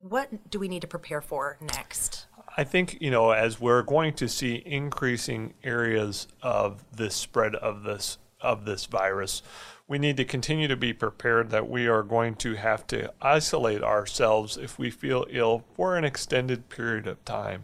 what 0.00 0.50
do 0.50 0.58
we 0.58 0.68
need 0.68 0.82
to 0.82 0.88
prepare 0.88 1.22
for 1.22 1.56
next? 1.60 2.26
I 2.56 2.64
think, 2.64 2.98
you 3.00 3.10
know, 3.10 3.30
as 3.30 3.58
we're 3.58 3.82
going 3.82 4.12
to 4.14 4.28
see 4.28 4.62
increasing 4.66 5.54
areas 5.64 6.28
of 6.42 6.84
this 6.94 7.14
spread 7.14 7.54
of 7.54 7.84
this 7.84 8.18
of 8.40 8.66
this 8.66 8.84
virus, 8.86 9.42
we 9.92 9.98
need 9.98 10.16
to 10.16 10.24
continue 10.24 10.66
to 10.66 10.74
be 10.74 10.94
prepared 10.94 11.50
that 11.50 11.68
we 11.68 11.86
are 11.86 12.02
going 12.02 12.34
to 12.34 12.54
have 12.54 12.86
to 12.86 13.12
isolate 13.20 13.82
ourselves 13.82 14.56
if 14.56 14.78
we 14.78 14.88
feel 14.88 15.26
ill 15.28 15.64
for 15.74 15.98
an 15.98 16.02
extended 16.02 16.70
period 16.70 17.06
of 17.06 17.22
time. 17.26 17.62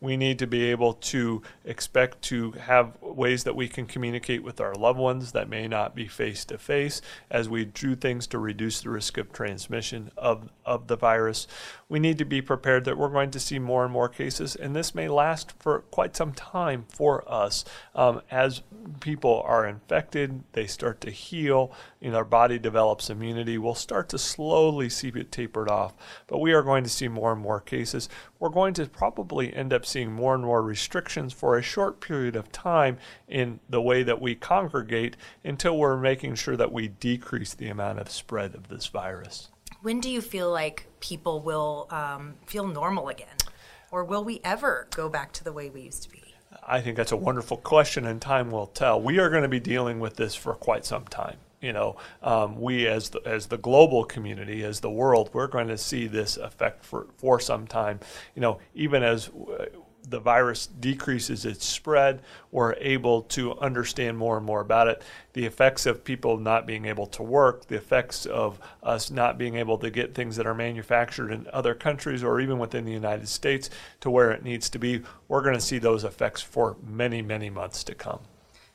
We 0.00 0.16
need 0.16 0.40
to 0.40 0.46
be 0.48 0.64
able 0.72 0.94
to 0.94 1.40
expect 1.64 2.20
to 2.22 2.50
have 2.50 3.00
ways 3.00 3.44
that 3.44 3.54
we 3.54 3.68
can 3.68 3.86
communicate 3.86 4.42
with 4.42 4.60
our 4.60 4.74
loved 4.74 4.98
ones 4.98 5.30
that 5.30 5.48
may 5.48 5.68
not 5.68 5.94
be 5.94 6.08
face 6.08 6.44
to 6.46 6.58
face 6.58 7.00
as 7.30 7.48
we 7.48 7.64
do 7.64 7.94
things 7.94 8.26
to 8.28 8.40
reduce 8.40 8.80
the 8.80 8.90
risk 8.90 9.16
of 9.16 9.32
transmission 9.32 10.10
of, 10.16 10.50
of 10.66 10.88
the 10.88 10.96
virus. 10.96 11.46
We 11.90 11.98
need 11.98 12.18
to 12.18 12.26
be 12.26 12.42
prepared 12.42 12.84
that 12.84 12.98
we're 12.98 13.08
going 13.08 13.30
to 13.30 13.40
see 13.40 13.58
more 13.58 13.82
and 13.82 13.92
more 13.92 14.10
cases, 14.10 14.54
and 14.54 14.76
this 14.76 14.94
may 14.94 15.08
last 15.08 15.52
for 15.58 15.80
quite 15.90 16.14
some 16.14 16.32
time 16.32 16.84
for 16.90 17.26
us 17.26 17.64
um, 17.94 18.20
as 18.30 18.60
people 19.00 19.42
are 19.46 19.66
infected, 19.66 20.44
they 20.52 20.66
start 20.66 21.00
to 21.00 21.10
heal, 21.10 21.72
and 22.02 22.14
our 22.14 22.26
body 22.26 22.58
develops 22.58 23.08
immunity, 23.08 23.56
we'll 23.56 23.74
start 23.74 24.10
to 24.10 24.18
slowly 24.18 24.90
see 24.90 25.08
it 25.08 25.32
tapered 25.32 25.70
off. 25.70 25.94
But 26.26 26.40
we 26.40 26.52
are 26.52 26.62
going 26.62 26.84
to 26.84 26.90
see 26.90 27.08
more 27.08 27.32
and 27.32 27.40
more 27.40 27.60
cases. 27.60 28.10
We're 28.38 28.50
going 28.50 28.74
to 28.74 28.86
probably 28.86 29.54
end 29.54 29.72
up 29.72 29.86
seeing 29.86 30.12
more 30.12 30.34
and 30.34 30.44
more 30.44 30.62
restrictions 30.62 31.32
for 31.32 31.56
a 31.56 31.62
short 31.62 32.00
period 32.00 32.36
of 32.36 32.52
time 32.52 32.98
in 33.26 33.60
the 33.68 33.80
way 33.80 34.02
that 34.02 34.20
we 34.20 34.34
congregate 34.34 35.16
until 35.42 35.78
we're 35.78 35.96
making 35.96 36.34
sure 36.34 36.56
that 36.56 36.72
we 36.72 36.88
decrease 36.88 37.54
the 37.54 37.68
amount 37.68 37.98
of 37.98 38.10
spread 38.10 38.54
of 38.54 38.68
this 38.68 38.86
virus. 38.88 39.48
When 39.80 40.00
do 40.00 40.10
you 40.10 40.20
feel 40.20 40.50
like 40.50 40.87
people 41.00 41.40
will 41.40 41.86
um, 41.90 42.34
feel 42.46 42.66
normal 42.66 43.08
again? 43.08 43.36
Or 43.90 44.04
will 44.04 44.24
we 44.24 44.40
ever 44.44 44.86
go 44.90 45.08
back 45.08 45.32
to 45.32 45.44
the 45.44 45.52
way 45.52 45.70
we 45.70 45.82
used 45.82 46.02
to 46.04 46.10
be? 46.10 46.22
I 46.66 46.80
think 46.80 46.96
that's 46.96 47.12
a 47.12 47.16
wonderful 47.16 47.56
question, 47.56 48.06
and 48.06 48.20
time 48.20 48.50
will 48.50 48.66
tell. 48.66 49.00
We 49.00 49.18
are 49.18 49.30
going 49.30 49.42
to 49.42 49.48
be 49.48 49.60
dealing 49.60 50.00
with 50.00 50.16
this 50.16 50.34
for 50.34 50.54
quite 50.54 50.84
some 50.84 51.04
time. 51.04 51.36
You 51.60 51.72
know, 51.72 51.96
um, 52.22 52.60
we 52.60 52.86
as 52.86 53.10
the, 53.10 53.20
as 53.26 53.46
the 53.46 53.58
global 53.58 54.04
community, 54.04 54.62
as 54.62 54.80
the 54.80 54.90
world, 54.90 55.30
we're 55.32 55.48
going 55.48 55.68
to 55.68 55.78
see 55.78 56.06
this 56.06 56.36
effect 56.36 56.84
for, 56.84 57.06
for 57.16 57.40
some 57.40 57.66
time. 57.66 58.00
You 58.34 58.42
know, 58.42 58.58
even 58.74 59.02
as 59.02 59.28
uh, 59.28 59.66
the 60.08 60.20
virus 60.20 60.66
decreases 60.66 61.44
its 61.44 61.64
spread, 61.64 62.22
we're 62.50 62.74
able 62.74 63.22
to 63.22 63.58
understand 63.58 64.16
more 64.16 64.36
and 64.36 64.46
more 64.46 64.60
about 64.60 64.88
it. 64.88 65.02
The 65.32 65.46
effects 65.46 65.86
of 65.86 66.04
people 66.04 66.38
not 66.38 66.66
being 66.66 66.86
able 66.86 67.06
to 67.08 67.22
work, 67.22 67.66
the 67.66 67.76
effects 67.76 68.26
of 68.26 68.58
us 68.82 69.10
not 69.10 69.38
being 69.38 69.56
able 69.56 69.78
to 69.78 69.90
get 69.90 70.14
things 70.14 70.36
that 70.36 70.46
are 70.46 70.54
manufactured 70.54 71.30
in 71.30 71.46
other 71.52 71.74
countries 71.74 72.24
or 72.24 72.40
even 72.40 72.58
within 72.58 72.84
the 72.84 72.92
United 72.92 73.28
States 73.28 73.70
to 74.00 74.10
where 74.10 74.30
it 74.30 74.42
needs 74.42 74.70
to 74.70 74.78
be, 74.78 75.02
we're 75.28 75.42
going 75.42 75.54
to 75.54 75.60
see 75.60 75.78
those 75.78 76.04
effects 76.04 76.40
for 76.40 76.76
many, 76.86 77.22
many 77.22 77.50
months 77.50 77.84
to 77.84 77.94
come. 77.94 78.20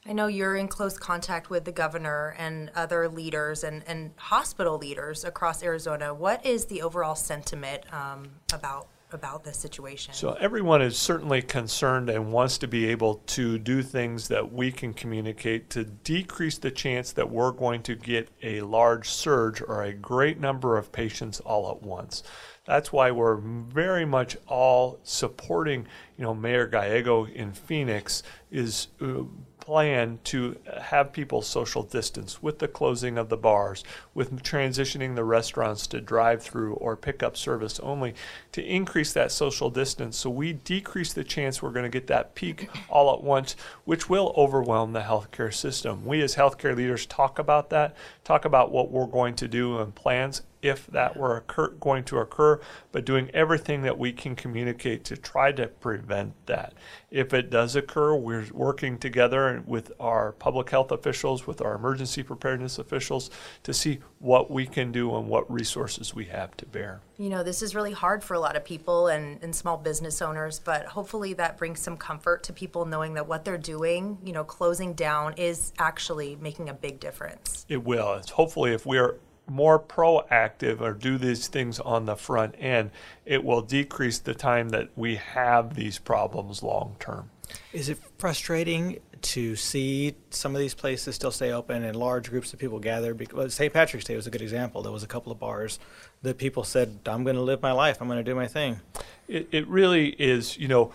I 0.06 0.12
know 0.12 0.28
you're 0.28 0.58
in 0.58 0.68
close 0.68 0.98
contact 0.98 1.50
with 1.50 1.64
the 1.64 1.72
governor 1.72 2.36
and 2.38 2.70
other 2.76 3.08
leaders 3.08 3.64
and, 3.64 3.84
and 3.88 4.12
hospital 4.18 4.78
leaders 4.78 5.24
across 5.24 5.64
Arizona. 5.64 6.14
What 6.14 6.46
is 6.46 6.66
the 6.66 6.82
overall 6.82 7.16
sentiment 7.16 7.84
um, 7.94 8.32
about 8.52 8.88
about 9.14 9.44
this 9.44 9.58
situation? 9.58 10.14
So 10.14 10.34
everyone 10.34 10.82
is 10.82 10.98
certainly 10.98 11.42
concerned 11.42 12.10
and 12.10 12.32
wants 12.32 12.58
to 12.60 12.68
be 12.68 12.88
able 12.88 13.16
to 13.28 13.58
do 13.60 13.82
things 13.82 14.28
that 14.28 14.52
we 14.52 14.72
can 14.72 14.94
communicate 14.94 15.70
to 15.72 15.84
decrease 15.84 16.58
the 16.58 16.72
chance 16.72 17.12
that 17.14 17.30
we're 17.30 17.52
going 17.52 17.84
to 17.84 17.96
get 17.96 18.30
a 18.42 18.62
large 18.62 19.10
surge 19.10 19.62
or 19.62 19.84
a 19.84 19.94
great 19.94 20.40
number 20.40 20.78
of 20.78 20.92
patients 20.92 21.40
all 21.42 21.72
at 21.72 21.82
once. 21.82 22.24
That's 22.66 22.94
why 22.94 23.12
we're 23.12 23.36
very 23.36 24.06
much 24.06 24.38
all 24.48 25.00
supporting, 25.04 25.86
you 26.18 26.24
know, 26.24 26.34
Mayor 26.34 26.66
Gallego 26.66 27.26
in 27.26 27.52
Phoenix 27.52 28.24
is 28.52 28.88
uh, 29.02 29.24
plan 29.60 30.20
to 30.26 30.58
have 30.82 31.12
people 31.12 31.42
social 31.42 31.84
distance 31.84 32.42
with 32.42 32.60
the 32.60 32.68
closing 32.68 33.18
of 33.18 33.28
the 33.28 33.36
bars, 33.38 33.84
with 34.14 34.44
transitioning 34.44 35.16
the 35.16 35.24
restaurants 35.26 35.88
to 35.88 36.00
drive 36.00 36.42
through 36.42 36.74
or 36.76 36.96
pickup 36.96 37.36
service 37.36 37.82
only 37.82 38.14
to 38.54 38.62
increase 38.64 39.12
that 39.12 39.32
social 39.32 39.70
distance 39.70 40.18
so 40.18 40.30
we 40.30 40.54
decrease 40.54 41.12
the 41.12 41.24
chance 41.24 41.62
we're 41.62 41.72
going 41.72 41.84
to 41.84 41.90
get 41.90 42.08
that 42.08 42.34
peak 42.34 42.70
all 42.90 43.14
at 43.14 43.24
once, 43.24 43.58
which 43.84 44.10
will 44.10 44.34
overwhelm 44.38 44.94
the 44.94 45.02
healthcare 45.02 45.54
system. 45.54 46.06
We 46.06 46.22
as 46.22 46.36
healthcare 46.36 46.76
leaders 46.76 47.06
talk 47.06 47.40
about 47.40 47.70
that, 47.72 47.96
talk 48.24 48.46
about 48.46 48.72
what 48.72 48.90
we're 48.90 49.06
going 49.06 49.36
to 49.36 49.50
do 49.50 49.80
and 49.80 49.94
plans 49.94 50.44
if 50.64 50.88
that 50.88 51.18
were 51.18 51.38
occur, 51.38 51.68
going 51.80 52.04
to 52.06 52.18
occur, 52.18 52.60
but 52.92 53.06
doing 53.06 53.30
everything 53.34 53.82
that 53.84 54.00
we 54.00 54.14
can 54.14 54.36
communicate 54.36 55.04
to 55.04 55.18
try 55.18 55.52
to 55.52 55.68
prevent 55.68 56.34
that. 56.48 56.74
If 57.12 57.34
it 57.34 57.50
does 57.50 57.76
occur, 57.76 58.16
we're 58.16 58.48
working 58.54 58.98
together 58.98 59.62
with 59.68 59.92
our 60.00 60.32
public 60.32 60.70
health 60.70 60.92
officials, 60.92 61.46
with 61.46 61.62
our 61.62 61.76
emergency 61.76 62.24
preparedness 62.24 62.80
officials 62.80 63.30
to 63.64 63.74
see 63.74 64.00
what 64.20 64.50
we 64.50 64.66
can 64.66 64.92
do 64.92 65.16
and 65.16 65.28
what 65.28 65.52
resources 65.52 66.16
we 66.16 66.26
have 66.26 66.56
to 66.58 66.66
bear. 66.66 67.02
You 67.18 67.30
know, 67.30 67.44
this 67.44 67.62
is 67.62 67.76
really 67.76 67.92
hard 67.92 68.24
for 68.24 68.34
a 68.34 68.40
lot 68.40 68.56
of 68.56 68.64
people 68.64 69.08
and, 69.08 69.44
and 69.44 69.54
small 69.54 69.78
business 69.78 70.22
owners, 70.22 70.60
but 70.60 70.86
hopefully 70.86 71.34
that 71.34 71.58
brings 71.58 71.82
some 71.82 71.98
comfort 71.98 72.44
to 72.44 72.54
people 72.54 72.86
knowing 72.86 73.16
that 73.16 73.28
what 73.28 73.44
they're 73.44 73.58
doing, 73.58 74.18
you 74.24 74.32
know, 74.32 74.46
closing 74.46 74.94
down 74.94 75.34
is 75.34 75.74
actually 75.78 76.38
making 76.38 76.70
a 76.70 76.74
big 76.74 77.02
difference. 77.02 77.66
It 77.68 77.84
will. 77.84 78.14
It's 78.14 78.32
hopefully 78.32 78.74
if 78.74 78.86
we 78.86 78.98
are 78.98 79.18
more 79.54 79.80
proactive 79.80 80.82
or 80.82 80.94
do 80.94 81.18
these 81.20 81.48
things 81.48 81.80
on 81.80 82.08
the 82.08 82.16
front 82.16 82.56
end, 82.58 82.90
it 83.24 83.44
will 83.44 83.62
decrease 83.62 84.18
the 84.18 84.34
time 84.34 84.70
that 84.70 84.90
we 84.96 85.16
have 85.16 85.76
these 85.76 86.00
problems 86.00 86.64
long 86.64 86.96
term. 87.00 87.30
Is 87.72 87.88
it 87.88 88.00
frustrating 88.18 89.00
to 89.22 89.56
see 89.56 90.16
some 90.32 90.56
of 90.56 90.60
these 90.60 90.74
places 90.74 91.14
still 91.14 91.30
stay 91.30 91.52
open 91.52 91.84
and 91.84 91.96
large 91.96 92.32
groups 92.32 92.52
of 92.52 92.58
people 92.58 92.80
gather? 92.80 93.14
Because 93.14 93.54
St. 93.54 93.72
Patrick's 93.72 94.06
Day 94.06 94.16
was 94.16 94.26
a 94.26 94.32
good 94.32 94.42
example. 94.42 94.82
There 94.82 94.92
was 94.92 95.04
a 95.04 95.08
couple 95.08 95.32
of 95.32 95.40
bars 95.40 95.78
that 96.24 96.40
people 96.40 96.64
said, 96.64 97.00
"I'm 97.06 97.24
going 97.24 97.36
to 97.36 97.42
live 97.42 97.62
my 97.62 97.74
life. 97.74 98.02
I'm 98.02 98.08
going 98.08 98.18
to 98.18 98.24
do 98.24 98.36
my 98.36 98.48
thing." 98.48 98.82
It, 99.28 99.50
it 99.52 99.68
really 99.68 100.10
is, 100.10 100.58
you 100.58 100.68
know 100.68 100.92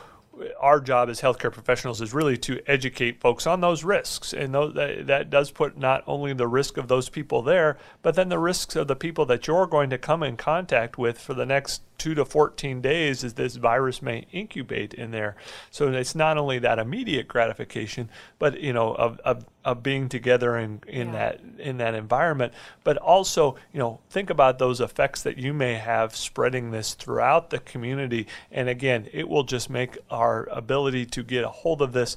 our 0.61 0.81
job 0.81 1.09
as 1.09 1.20
healthcare 1.20 1.53
professionals 1.53 2.01
is 2.01 2.14
really 2.14 2.37
to 2.38 2.61
educate 2.66 3.20
folks 3.20 3.46
on 3.46 3.61
those 3.61 3.85
risks. 3.85 4.33
And 4.33 4.55
those, 4.55 4.74
that, 4.74 5.07
that 5.07 5.31
does 5.31 5.51
put 5.51 5.77
not 5.79 6.05
only 6.07 6.33
the 6.33 6.46
risk 6.46 6.77
of 6.77 6.88
those 6.88 7.09
people 7.09 7.42
there, 7.42 7.79
but 8.03 8.14
then 8.14 8.29
the 8.29 8.38
risks 8.38 8.77
of 8.77 8.88
the 8.88 8.96
people 8.96 9.27
that 9.27 9.46
you're 9.46 9.66
going 9.66 9.90
to 9.90 9.98
come 9.98 10.22
in 10.22 10.37
contact 10.37 10.98
with 10.98 11.18
for 11.18 11.35
the 11.35 11.46
next 11.46 11.83
two 11.98 12.14
to 12.14 12.24
14 12.24 12.80
days 12.80 13.24
as 13.24 13.34
this 13.34 13.56
virus 13.56 14.00
may 14.00 14.26
incubate 14.32 14.94
in 14.94 15.11
there. 15.11 15.37
So 15.70 15.92
it's 15.92 16.14
not 16.14 16.38
only 16.38 16.58
that 16.61 16.78
immediate 16.78 17.28
gratification, 17.28 18.08
but 18.38 18.61
you 18.61 18.72
know 18.72 18.94
of, 18.94 19.18
of, 19.20 19.44
of 19.64 19.82
being 19.82 20.08
together 20.08 20.56
in, 20.56 20.80
in 20.87 21.08
yeah. 21.08 21.12
that 21.12 21.40
in 21.58 21.76
that 21.78 21.94
environment, 21.94 22.52
but 22.84 22.96
also 22.96 23.56
you 23.72 23.78
know 23.78 24.00
think 24.08 24.30
about 24.30 24.58
those 24.58 24.80
effects 24.80 25.22
that 25.22 25.37
you 25.37 25.52
may 25.52 25.74
have 25.74 26.14
spreading 26.14 26.70
this 26.70 26.94
throughout 26.94 27.50
the 27.50 27.58
community. 27.58 28.26
And 28.50 28.68
again, 28.68 29.08
it 29.12 29.28
will 29.28 29.44
just 29.44 29.68
make 29.68 29.98
our 30.11 30.48
ability 30.50 31.06
to 31.06 31.22
get 31.22 31.44
a 31.44 31.48
hold 31.48 31.82
of 31.82 31.92
this 31.92 32.16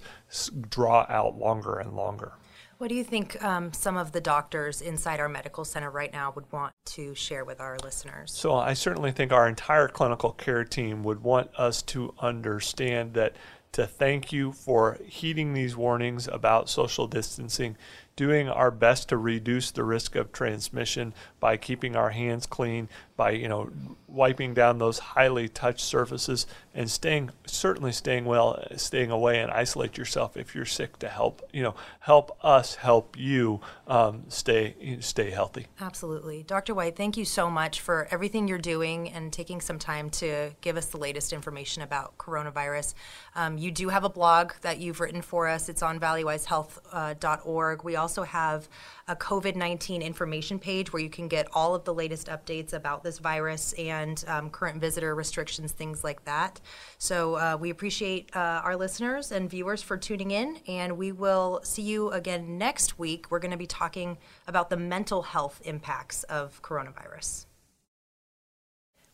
draw 0.69 1.05
out 1.09 1.37
longer 1.37 1.79
and 1.79 1.93
longer. 1.93 2.33
What 2.81 2.89
do 2.89 2.95
you 2.95 3.03
think 3.03 3.39
um, 3.43 3.71
some 3.73 3.95
of 3.95 4.11
the 4.11 4.19
doctors 4.19 4.81
inside 4.81 5.19
our 5.19 5.29
medical 5.29 5.63
center 5.63 5.91
right 5.91 6.11
now 6.11 6.31
would 6.31 6.51
want 6.51 6.73
to 6.85 7.13
share 7.13 7.45
with 7.45 7.61
our 7.61 7.77
listeners? 7.83 8.33
So, 8.33 8.55
I 8.55 8.73
certainly 8.73 9.11
think 9.11 9.31
our 9.31 9.47
entire 9.47 9.87
clinical 9.87 10.31
care 10.31 10.63
team 10.63 11.03
would 11.03 11.21
want 11.21 11.51
us 11.55 11.83
to 11.83 12.15
understand 12.17 13.13
that 13.13 13.35
to 13.73 13.85
thank 13.85 14.33
you 14.33 14.51
for 14.51 14.97
heeding 15.05 15.53
these 15.53 15.75
warnings 15.75 16.27
about 16.27 16.69
social 16.69 17.05
distancing, 17.05 17.77
doing 18.21 18.47
our 18.47 18.69
best 18.69 19.09
to 19.09 19.17
reduce 19.17 19.71
the 19.71 19.83
risk 19.83 20.15
of 20.15 20.31
transmission 20.31 21.11
by 21.39 21.57
keeping 21.57 21.95
our 21.95 22.11
hands 22.11 22.45
clean, 22.45 22.87
by 23.21 23.29
you 23.29 23.47
know 23.47 23.71
wiping 24.07 24.53
down 24.53 24.79
those 24.79 24.99
highly 24.99 25.47
touched 25.47 25.79
surfaces 25.79 26.45
and 26.73 26.89
staying 26.89 27.29
certainly 27.45 27.91
staying 27.91 28.25
well 28.25 28.63
staying 28.75 29.09
away 29.09 29.39
and 29.39 29.49
isolate 29.51 29.97
yourself 29.97 30.35
if 30.35 30.53
you're 30.53 30.65
sick 30.65 30.99
to 30.99 31.07
help 31.07 31.41
you 31.53 31.63
know 31.63 31.73
help 32.01 32.37
us 32.43 32.75
help 32.75 33.15
you 33.17 33.59
um, 33.87 34.23
stay 34.27 34.75
stay 34.99 35.31
healthy. 35.31 35.65
Absolutely. 35.79 36.43
Dr 36.43 36.75
white 36.75 36.95
thank 36.95 37.17
you 37.17 37.25
so 37.25 37.49
much 37.49 37.81
for 37.81 38.07
everything 38.11 38.47
you're 38.47 38.57
doing 38.57 39.09
and 39.09 39.31
taking 39.31 39.61
some 39.61 39.79
time 39.79 40.09
to 40.11 40.51
give 40.61 40.77
us 40.77 40.87
the 40.87 40.97
latest 40.97 41.33
information 41.33 41.81
about 41.81 42.17
coronavirus. 42.17 42.93
Um, 43.35 43.57
you 43.57 43.71
do 43.71 43.89
have 43.89 44.03
a 44.03 44.09
blog 44.09 44.51
that 44.61 44.77
you've 44.77 44.99
written 44.99 45.23
for 45.23 45.47
us. 45.47 45.69
It's 45.69 45.81
on 45.81 45.99
valleywisehealth.org 45.99 47.79
uh, 47.79 47.81
we 47.83 47.95
also 47.95 48.10
have 48.23 48.67
a 49.07 49.15
covid-19 49.15 50.01
information 50.01 50.59
page 50.59 50.93
where 50.93 51.01
you 51.01 51.09
can 51.09 51.27
get 51.27 51.47
all 51.53 51.73
of 51.73 51.83
the 51.83 51.93
latest 51.93 52.27
updates 52.27 52.73
about 52.73 53.03
this 53.03 53.17
virus 53.19 53.73
and 53.73 54.23
um, 54.27 54.49
current 54.49 54.79
visitor 54.79 55.15
restrictions, 55.15 55.71
things 55.71 56.03
like 56.03 56.23
that. 56.25 56.59
So 56.97 57.35
uh, 57.35 57.57
we 57.59 57.69
appreciate 57.69 58.35
uh, 58.35 58.61
our 58.63 58.75
listeners 58.75 59.31
and 59.31 59.49
viewers 59.49 59.81
for 59.81 59.97
tuning 59.97 60.31
in, 60.31 60.57
and 60.67 60.97
we 60.97 61.11
will 61.11 61.61
see 61.63 61.81
you 61.81 62.11
again 62.11 62.57
next 62.57 62.99
week. 62.99 63.27
We're 63.29 63.39
going 63.39 63.51
to 63.51 63.57
be 63.57 63.67
talking 63.67 64.17
about 64.47 64.69
the 64.69 64.77
mental 64.77 65.21
health 65.21 65.61
impacts 65.63 66.23
of 66.23 66.61
coronavirus. 66.61 67.45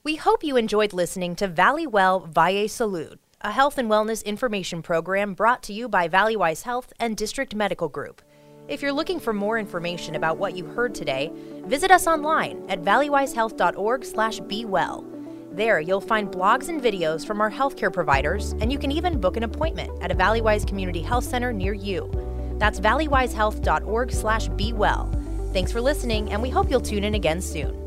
We 0.03 0.15
hope 0.15 0.43
you 0.43 0.55
enjoyed 0.55 0.93
listening 0.93 1.35
to 1.35 1.47
Valley 1.47 1.85
Well 1.85 2.21
Valle 2.21 2.69
Salud, 2.69 3.17
a 3.41 3.51
health 3.51 3.77
and 3.77 3.89
wellness 3.89 4.23
information 4.23 4.81
program 4.81 5.33
brought 5.33 5.61
to 5.63 5.73
you 5.73 5.89
by 5.89 6.07
Valleywise 6.07 6.63
Health 6.63 6.93
and 6.97 7.17
District 7.17 7.53
Medical 7.53 7.89
Group. 7.89 8.21
If 8.67 8.81
you're 8.81 8.91
looking 8.91 9.21
for 9.21 9.31
more 9.31 9.57
information 9.57 10.15
about 10.15 10.37
what 10.37 10.57
you 10.57 10.65
heard 10.65 10.93
today, 10.93 11.31
visit 11.65 11.89
us 11.89 12.05
online 12.05 12.65
at 12.67 12.81
valleywisehealth.org/bewell. 12.81 15.05
There, 15.53 15.79
you'll 15.79 16.01
find 16.01 16.29
blogs 16.29 16.67
and 16.67 16.81
videos 16.81 17.25
from 17.25 17.39
our 17.39 17.49
healthcare 17.49 17.93
providers, 17.93 18.51
and 18.59 18.69
you 18.69 18.77
can 18.77 18.91
even 18.91 19.21
book 19.21 19.37
an 19.37 19.43
appointment 19.43 20.03
at 20.03 20.11
a 20.11 20.15
Valleywise 20.15 20.67
Community 20.67 21.01
Health 21.01 21.23
Center 21.23 21.53
near 21.53 21.71
you. 21.71 22.11
That's 22.57 22.81
valleywisehealth.org/bewell. 22.81 25.11
Thanks 25.53 25.71
for 25.71 25.79
listening, 25.79 26.33
and 26.33 26.41
we 26.41 26.49
hope 26.49 26.69
you'll 26.69 26.81
tune 26.81 27.05
in 27.05 27.15
again 27.15 27.39
soon. 27.39 27.86